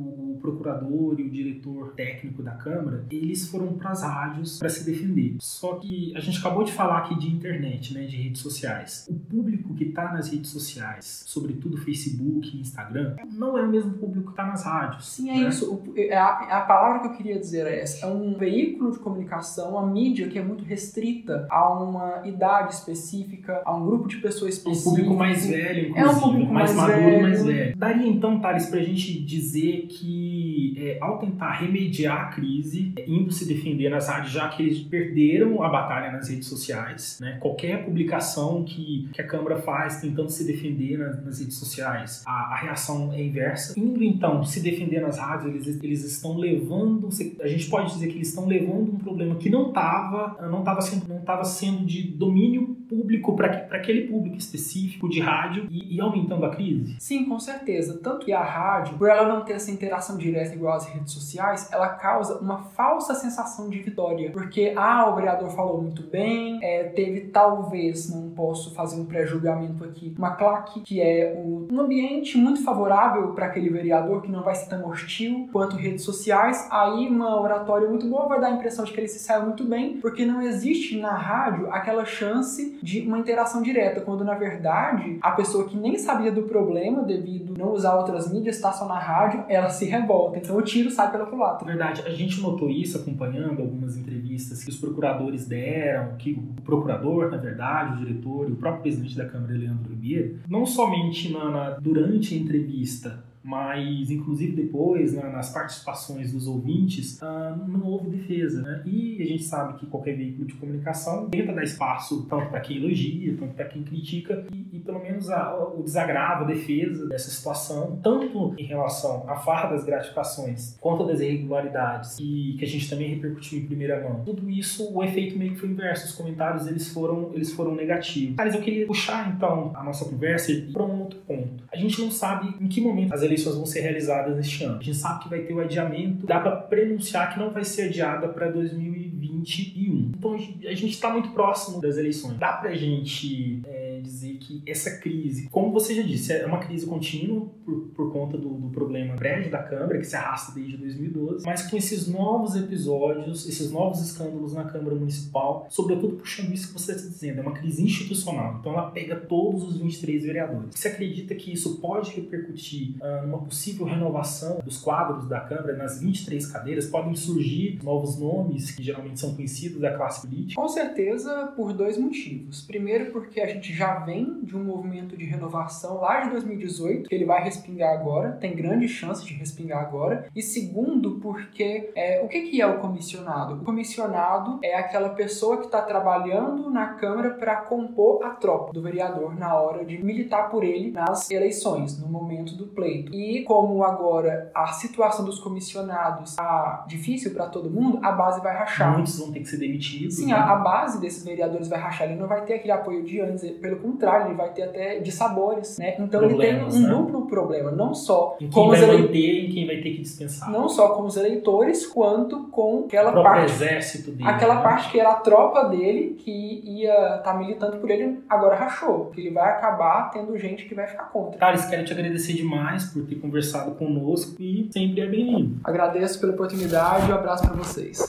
procurador 0.51 1.19
e 1.19 1.23
o 1.23 1.29
diretor 1.29 1.93
técnico 1.93 2.41
da 2.43 2.51
Câmara, 2.51 3.05
eles 3.11 3.47
foram 3.49 3.73
para 3.73 3.91
as 3.91 4.03
rádios 4.03 4.59
para 4.59 4.69
se 4.69 4.85
defender. 4.85 5.35
Só 5.39 5.75
que 5.75 6.15
a 6.15 6.19
gente 6.19 6.39
acabou 6.39 6.63
de 6.63 6.71
falar 6.71 6.99
aqui 6.99 7.17
de 7.17 7.27
internet, 7.27 7.93
né, 7.93 8.05
de 8.05 8.15
redes 8.15 8.41
sociais. 8.41 9.07
O 9.09 9.13
público 9.13 9.73
que 9.73 9.85
está 9.85 10.11
nas 10.11 10.31
redes 10.31 10.49
sociais, 10.49 11.23
sobretudo 11.27 11.77
Facebook 11.77 12.55
e 12.55 12.61
Instagram, 12.61 13.15
não 13.31 13.57
é 13.57 13.63
o 13.63 13.69
mesmo 13.69 13.93
público 13.93 14.27
que 14.27 14.31
está 14.31 14.45
nas 14.45 14.65
rádios. 14.65 15.07
Sim, 15.07 15.29
é 15.29 15.43
né? 15.43 15.49
isso. 15.49 15.83
É 15.95 16.17
a, 16.17 16.59
a, 16.59 16.61
palavra 16.61 16.99
que 17.01 17.07
eu 17.07 17.13
queria 17.13 17.39
dizer 17.39 17.65
é 17.67 17.81
essa. 17.81 18.05
É 18.05 18.09
um 18.09 18.37
veículo 18.37 18.91
de 18.91 18.99
comunicação, 18.99 19.71
uma 19.71 19.85
mídia 19.85 20.27
que 20.27 20.37
é 20.37 20.43
muito 20.43 20.63
restrita 20.63 21.47
a 21.49 21.73
uma 21.73 22.27
idade 22.27 22.73
específica, 22.73 23.61
a 23.65 23.75
um 23.75 23.85
grupo 23.85 24.07
de 24.07 24.17
pessoas 24.17 24.55
específicas. 24.55 24.85
Um 24.85 24.89
público 24.89 25.15
mais 25.15 25.47
velho, 25.47 25.89
inclusive. 25.89 25.99
É 25.99 26.09
um 26.09 26.19
público 26.19 26.53
mais, 26.53 26.73
mais 26.73 26.89
maduro, 26.89 27.09
velho. 27.09 27.21
mais 27.21 27.45
velho. 27.45 27.77
Daria 27.77 28.07
então, 28.07 28.39
Thales, 28.39 28.65
para 28.67 28.79
a 28.79 28.83
gente 28.83 29.19
dizer 29.23 29.87
que 29.87 30.38
é, 30.77 30.97
ao 31.01 31.17
tentar 31.17 31.53
remediar 31.53 32.21
a 32.21 32.25
crise, 32.25 32.93
é, 32.97 33.09
indo 33.09 33.31
se 33.31 33.47
defender 33.47 33.89
nas 33.89 34.07
rádios, 34.07 34.31
já 34.31 34.47
que 34.49 34.63
eles 34.63 34.79
perderam 34.79 35.63
a 35.63 35.69
batalha 35.69 36.11
nas 36.11 36.29
redes 36.29 36.47
sociais, 36.47 37.17
né? 37.21 37.37
qualquer 37.39 37.85
publicação 37.85 38.63
que, 38.63 39.09
que 39.13 39.21
a 39.21 39.27
Câmara 39.27 39.57
faz 39.57 40.01
tentando 40.01 40.29
se 40.29 40.45
defender 40.45 40.97
nas, 40.97 41.23
nas 41.23 41.39
redes 41.39 41.57
sociais, 41.57 42.23
a, 42.25 42.53
a, 42.53 42.55
reação 42.57 43.11
é 43.13 43.21
inversa. 43.23 43.79
Indo 43.79 44.03
então 44.03 44.43
se 44.43 44.61
defender 44.61 45.01
nas 45.01 45.17
rádios, 45.17 45.67
eles, 45.67 45.83
eles 45.83 46.03
estão 46.03 46.37
levando, 46.37 47.09
a 47.41 47.47
gente 47.47 47.69
pode 47.69 47.93
dizer 47.93 48.07
que 48.07 48.15
eles 48.15 48.29
estão 48.29 48.47
levando 48.47 48.93
um 48.93 48.97
problema 48.97 49.35
que 49.35 49.49
não 49.49 49.69
estava 49.69 50.37
não 50.49 50.63
tava 50.63 50.81
sendo, 50.81 51.07
não 51.07 51.43
sendo 51.43 51.85
de 51.85 52.03
domínio 52.03 52.77
público 52.89 53.35
para 53.35 53.67
aquele 53.71 54.07
público 54.07 54.37
específico 54.37 55.07
de 55.07 55.19
rádio 55.19 55.67
e, 55.69 55.95
e 55.95 56.01
aumentando 56.01 56.45
a 56.45 56.49
crise? 56.49 56.95
Sim, 56.99 57.25
com 57.25 57.39
certeza. 57.39 57.99
Tanto 58.01 58.25
que 58.25 58.33
a 58.33 58.43
rádio, 58.43 58.97
por 58.97 59.07
ela 59.07 59.27
não 59.27 59.45
ter 59.45 59.53
essa 59.53 59.69
interação 59.69 60.17
direta 60.17 60.55
igual 60.55 60.75
às 60.75 60.85
redes 60.85 61.13
sociais, 61.13 61.69
ela 61.71 61.89
causa 61.89 62.39
uma 62.39 62.63
falsa 62.63 63.13
sensação 63.13 63.69
de 63.69 63.79
vitória. 63.79 64.31
Porque, 64.31 64.73
ah, 64.75 65.09
o 65.09 65.15
vereador 65.15 65.49
falou 65.51 65.81
muito 65.81 66.03
bem, 66.03 66.59
é, 66.63 66.83
teve 66.85 67.27
talvez, 67.27 68.09
não 68.09 68.31
posso 68.31 68.73
fazer 68.73 68.99
um 68.99 69.05
pré-julgamento 69.05 69.83
aqui, 69.83 70.13
uma 70.17 70.31
claque 70.31 70.81
que 70.81 71.01
é 71.01 71.35
um, 71.37 71.67
um 71.71 71.79
ambiente 71.79 72.37
muito 72.37 72.63
favorável 72.63 73.33
para 73.33 73.45
aquele 73.45 73.69
vereador, 73.69 74.21
que 74.21 74.31
não 74.31 74.43
vai 74.43 74.55
ser 74.55 74.67
tão 74.69 74.87
hostil 74.87 75.47
quanto 75.51 75.75
redes 75.75 76.03
sociais. 76.03 76.67
Aí, 76.71 77.07
uma 77.07 77.39
oratória 77.39 77.87
muito 77.87 78.07
boa 78.07 78.27
vai 78.27 78.39
dar 78.39 78.47
a 78.47 78.51
impressão 78.51 78.83
de 78.83 78.91
que 78.91 78.99
ele 78.99 79.07
se 79.07 79.19
saiu 79.19 79.43
muito 79.45 79.63
bem, 79.63 79.97
porque 79.97 80.25
não 80.25 80.41
existe 80.41 80.97
na 80.97 81.13
rádio 81.13 81.71
aquela 81.71 82.05
chance 82.05 82.78
de 82.81 83.01
uma 83.01 83.19
interação 83.19 83.61
direta, 83.61 84.01
quando 84.01 84.23
na 84.23 84.35
verdade 84.35 85.17
a 85.21 85.31
pessoa 85.31 85.65
que 85.65 85.77
nem 85.77 85.97
sabia 85.97 86.31
do 86.31 86.43
problema 86.43 87.03
devido 87.03 87.53
não 87.57 87.73
usar 87.73 87.95
outras 87.95 88.31
mídias, 88.31 88.55
está 88.55 88.71
só 88.71 88.87
na 88.87 88.99
rádio, 88.99 89.43
ela 89.47 89.69
se 89.69 89.85
revolta. 89.85 90.37
Então 90.37 90.57
o 90.57 90.61
tiro 90.61 90.89
sai 90.89 91.11
pela 91.11 91.25
culatra. 91.25 91.65
Verdade, 91.65 92.03
a 92.05 92.11
gente 92.11 92.41
notou 92.41 92.69
isso 92.69 92.97
acompanhando 92.97 93.61
algumas 93.61 93.97
entrevistas 93.97 94.63
que 94.63 94.69
os 94.69 94.77
procuradores 94.77 95.47
deram, 95.47 96.15
que 96.17 96.33
o 96.33 96.61
procurador, 96.61 97.29
na 97.29 97.37
verdade, 97.37 97.93
o 97.93 98.05
diretor 98.05 98.49
e 98.49 98.53
o 98.53 98.55
próprio 98.55 98.83
presidente 98.83 99.17
da 99.17 99.25
Câmara, 99.25 99.53
Leandro 99.53 99.89
Ribeiro, 99.89 100.39
não 100.47 100.65
somente 100.65 101.31
na, 101.31 101.49
na 101.49 101.69
durante 101.71 102.33
a 102.33 102.37
entrevista 102.37 103.28
mas 103.43 104.09
inclusive 104.11 104.53
depois, 104.55 105.13
né, 105.13 105.23
nas 105.29 105.51
participações 105.51 106.31
dos 106.31 106.47
ouvintes, 106.47 107.21
ah, 107.21 107.57
não 107.67 107.85
houve 107.85 108.09
defesa. 108.09 108.61
Né? 108.61 108.83
E 108.85 109.21
a 109.21 109.25
gente 109.25 109.43
sabe 109.43 109.79
que 109.79 109.85
qualquer 109.85 110.15
veículo 110.15 110.45
de 110.45 110.53
comunicação 110.55 111.29
tenta 111.29 111.53
dar 111.53 111.63
espaço 111.63 112.25
tanto 112.29 112.49
para 112.49 112.59
quem 112.59 112.77
elogia, 112.77 113.35
tanto 113.39 113.53
para 113.53 113.65
quem 113.65 113.83
critica, 113.83 114.45
e, 114.51 114.77
e 114.77 114.79
pelo 114.79 114.99
menos 114.99 115.29
a, 115.29 115.55
o 115.55 115.83
desagravo, 115.83 116.43
a 116.43 116.47
defesa 116.47 117.07
dessa 117.07 117.29
situação, 117.29 117.99
tanto 118.03 118.55
em 118.57 118.65
relação 118.65 119.29
à 119.29 119.35
farra 119.35 119.69
das 119.69 119.85
gratificações, 119.85 120.77
quanto 120.79 121.05
das 121.05 121.19
irregularidades, 121.19 122.17
e 122.19 122.55
que 122.57 122.65
a 122.65 122.67
gente 122.67 122.89
também 122.89 123.09
repercutiu 123.09 123.59
em 123.59 123.65
primeira 123.65 124.01
mão. 124.01 124.23
Tudo 124.23 124.49
isso, 124.49 124.93
o 124.93 125.03
efeito 125.03 125.37
meio 125.37 125.53
que 125.53 125.59
foi 125.59 125.69
inverso, 125.69 126.05
os 126.05 126.15
comentários 126.15 126.67
eles 126.67 126.91
foram, 126.91 127.31
eles 127.33 127.51
foram 127.51 127.75
negativos. 127.75 128.35
Mas 128.35 128.53
eu 128.53 128.61
queria 128.61 128.85
puxar 128.85 129.33
então 129.35 129.71
a 129.75 129.83
nossa 129.83 130.05
conversa 130.05 130.49
para 130.71 130.83
um 130.83 131.01
outro 131.01 131.19
ponto. 131.19 131.63
A 131.71 131.77
gente 131.77 132.01
não 132.01 132.11
sabe 132.11 132.55
em 132.59 132.67
que 132.67 132.81
momento 132.81 133.13
as 133.13 133.21
eleições 133.29 133.55
vão 133.55 133.65
ser 133.65 133.81
realizadas 133.81 134.37
este 134.37 134.63
ano. 134.63 134.79
A 134.79 134.83
gente 134.83 134.97
sabe 134.97 135.23
que 135.23 135.29
vai 135.29 135.39
ter 135.39 135.53
o 135.53 135.59
adiamento, 135.59 136.25
dá 136.25 136.39
para 136.39 136.55
prenunciar 136.55 137.33
que 137.33 137.39
não 137.39 137.51
vai 137.51 137.63
ser 137.63 137.83
adiada 137.83 138.27
para 138.27 138.49
2021. 138.49 140.11
Então 140.17 140.33
a 140.33 140.37
gente 140.73 140.89
está 140.89 141.09
muito 141.11 141.29
próximo 141.31 141.81
das 141.81 141.97
eleições. 141.97 142.37
Dá 142.37 142.53
para 142.53 142.69
a 142.69 142.75
gente 142.75 143.61
é, 143.65 143.78
é, 143.99 144.01
dizer 144.01 144.37
que 144.37 144.63
essa 144.65 144.97
crise, 144.97 145.47
como 145.49 145.71
você 145.71 145.93
já 145.93 146.01
disse, 146.01 146.33
é 146.33 146.45
uma 146.45 146.59
crise 146.59 146.85
contínua 146.85 147.47
por, 147.65 147.89
por 147.95 148.11
conta 148.11 148.37
do, 148.37 148.49
do 148.49 148.69
problema 148.69 149.15
prédio 149.15 149.51
da 149.51 149.61
Câmara, 149.61 149.99
que 149.99 150.05
se 150.05 150.15
arrasta 150.15 150.53
desde 150.53 150.77
2012, 150.77 151.45
mas 151.45 151.69
com 151.69 151.77
esses 151.77 152.07
novos 152.07 152.55
episódios, 152.55 153.47
esses 153.47 153.71
novos 153.71 154.01
escândalos 154.01 154.53
na 154.53 154.63
Câmara 154.65 154.95
Municipal, 154.95 155.67
sobretudo 155.69 156.15
puxando 156.15 156.53
isso 156.53 156.67
que 156.67 156.73
você 156.73 156.93
está 156.93 157.07
dizendo, 157.07 157.39
é 157.39 157.41
uma 157.41 157.53
crise 157.53 157.83
institucional. 157.83 158.57
Então 158.59 158.73
ela 158.73 158.89
pega 158.91 159.15
todos 159.15 159.63
os 159.63 159.77
23 159.77 160.23
vereadores. 160.23 160.75
Você 160.75 160.87
acredita 160.87 161.35
que 161.35 161.51
isso 161.53 161.77
pode 161.77 162.11
repercutir 162.11 162.95
uh, 163.01 163.25
numa 163.25 163.39
possível 163.39 163.85
renovação 163.85 164.59
dos 164.63 164.77
quadros 164.77 165.27
da 165.27 165.39
Câmara 165.41 165.75
nas 165.75 165.99
23 165.99 166.45
cadeiras? 166.47 166.87
Podem 166.87 167.15
surgir 167.15 167.79
novos 167.83 168.17
nomes 168.17 168.71
que 168.71 168.83
geralmente 168.83 169.19
são 169.19 169.35
conhecidos 169.35 169.81
da 169.81 169.93
classe 169.95 170.27
política? 170.27 170.59
Com 170.59 170.67
certeza, 170.67 171.53
por 171.55 171.73
dois 171.73 171.97
motivos. 171.97 172.61
Primeiro, 172.61 173.11
porque 173.11 173.41
a 173.41 173.47
gente 173.47 173.73
já 173.73 173.98
vem 174.05 174.41
de 174.43 174.55
um 174.55 174.63
movimento 174.63 175.17
de 175.17 175.25
renovação 175.25 175.99
lá 175.99 176.21
de 176.21 176.31
2018, 176.31 177.09
que 177.09 177.15
ele 177.15 177.25
vai 177.25 177.43
respingar 177.43 177.93
agora, 177.93 178.31
tem 178.33 178.55
grande 178.55 178.87
chance 178.87 179.25
de 179.25 179.33
respingar 179.33 179.81
agora. 179.81 180.27
E 180.35 180.41
segundo, 180.41 181.19
porque 181.19 181.91
é, 181.95 182.21
o 182.23 182.27
que, 182.27 182.41
que 182.41 182.61
é 182.61 182.67
o 182.67 182.79
comissionado? 182.79 183.55
O 183.55 183.65
comissionado 183.65 184.59
é 184.63 184.75
aquela 184.75 185.09
pessoa 185.09 185.57
que 185.57 185.65
está 185.65 185.81
trabalhando 185.81 186.69
na 186.69 186.93
Câmara 186.93 187.31
para 187.31 187.57
compor 187.57 188.23
a 188.23 188.31
tropa 188.31 188.73
do 188.73 188.81
vereador 188.81 189.37
na 189.37 189.55
hora 189.55 189.85
de 189.85 190.03
militar 190.03 190.49
por 190.49 190.63
ele 190.63 190.91
nas 190.91 191.29
eleições, 191.29 191.99
no 191.99 192.07
momento 192.07 192.55
do 192.55 192.67
pleito. 192.67 193.13
E 193.13 193.43
como 193.43 193.83
agora 193.83 194.51
a 194.53 194.67
situação 194.67 195.25
dos 195.25 195.39
comissionados 195.39 196.31
está 196.31 196.85
difícil 196.87 197.33
para 197.33 197.47
todo 197.47 197.69
mundo, 197.69 197.99
a 198.03 198.11
base 198.11 198.41
vai 198.41 198.55
rachar. 198.55 198.93
Muitos 198.93 199.17
vão 199.19 199.31
ter 199.31 199.39
que 199.39 199.45
ser 199.45 199.57
demitidos. 199.57 200.15
Sim, 200.15 200.27
né? 200.27 200.33
a, 200.33 200.53
a, 200.53 200.55
base 200.55 200.99
desses 200.99 201.23
vereadores 201.23 201.67
vai 201.67 201.79
rachar. 201.79 202.09
Ele 202.09 202.19
não 202.19 202.27
vai 202.27 202.43
ter 202.45 202.55
aquele 202.55 202.71
apoio 202.71 203.03
de 203.03 203.19
antes, 203.19 203.49
pelo 203.57 203.77
contrário, 203.79 204.27
ele 204.27 204.35
vai 204.35 204.49
ter 204.49 204.63
até 204.63 204.99
de 204.99 205.11
sabores, 205.11 205.77
né? 205.77 205.95
Então 205.99 206.19
Problemas, 206.19 206.75
ele 206.75 206.85
tem 206.85 206.93
um 206.93 206.97
né? 206.97 207.03
duplo 207.03 207.27
problema, 207.27 207.71
não 207.71 207.93
só 207.93 208.37
em 208.39 208.49
quem 208.49 208.69
vai 208.69 208.83
ele... 208.83 209.01
manter 209.03 209.45
e 209.45 209.53
quem 209.53 209.67
vai 209.67 209.77
ter 209.77 209.91
que 209.91 210.01
dispensar. 210.01 210.51
Não 210.51 210.67
só 210.69 210.89
com 210.89 211.03
os 211.03 211.17
eleitores, 211.17 211.85
quanto 211.85 212.47
com 212.47 212.85
aquela 212.85 213.11
parte. 213.11 213.51
exército 213.51 214.11
dele. 214.11 214.29
Aquela 214.29 214.55
né? 214.55 214.61
parte 214.61 214.91
que 214.91 214.99
era 214.99 215.11
a 215.11 215.15
tropa 215.15 215.65
dele 215.65 216.15
que 216.17 216.61
ia 216.65 216.91
estar 216.91 217.19
tá 217.19 217.33
militando 217.33 217.77
por 217.77 217.89
ele, 217.89 218.19
agora 218.29 218.55
rachou. 218.55 219.07
Que 219.07 219.21
ele 219.21 219.31
vai 219.31 219.49
acabar 219.51 220.09
tendo 220.11 220.37
gente 220.37 220.65
que 220.65 220.75
vai 220.75 220.87
ficar 220.87 221.05
contra. 221.05 221.39
Thales, 221.39 221.65
quero 221.65 221.85
te 221.85 221.93
agradecer 221.93 222.33
demais 222.33 222.85
por 222.85 223.05
ter 223.05 223.15
conversado 223.15 223.71
conosco 223.71 224.35
e 224.39 224.69
sempre 224.71 225.01
é 225.01 225.07
bem-vindo. 225.07 225.59
Agradeço 225.63 226.19
pela 226.19 226.33
oportunidade 226.33 227.09
e 227.09 227.11
um 227.11 227.15
abraço 227.15 227.47
para 227.47 227.55
vocês. 227.55 227.99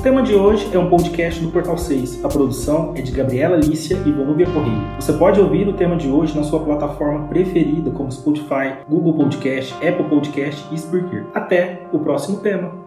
O 0.00 0.02
tema 0.02 0.22
de 0.22 0.34
hoje 0.34 0.66
é 0.72 0.78
um 0.78 0.88
podcast 0.88 1.44
do 1.44 1.50
Portal 1.50 1.76
6. 1.76 2.24
A 2.24 2.28
produção 2.28 2.94
é 2.96 3.02
de 3.02 3.12
Gabriela 3.12 3.54
Lícia 3.54 3.98
e 4.06 4.10
Volúbia 4.10 4.46
Correia. 4.46 4.98
Você 4.98 5.12
pode 5.12 5.38
ouvir 5.38 5.68
o 5.68 5.74
tema 5.74 5.94
de 5.94 6.08
hoje 6.08 6.34
na 6.34 6.42
sua 6.42 6.60
plataforma 6.60 7.28
preferida, 7.28 7.90
como 7.90 8.10
Spotify, 8.10 8.78
Google 8.88 9.12
Podcast, 9.12 9.74
Apple 9.74 10.08
Podcast 10.08 10.66
e 10.72 10.74
Spreaker. 10.76 11.26
Até 11.34 11.82
o 11.92 11.98
próximo 11.98 12.38
tema. 12.38 12.79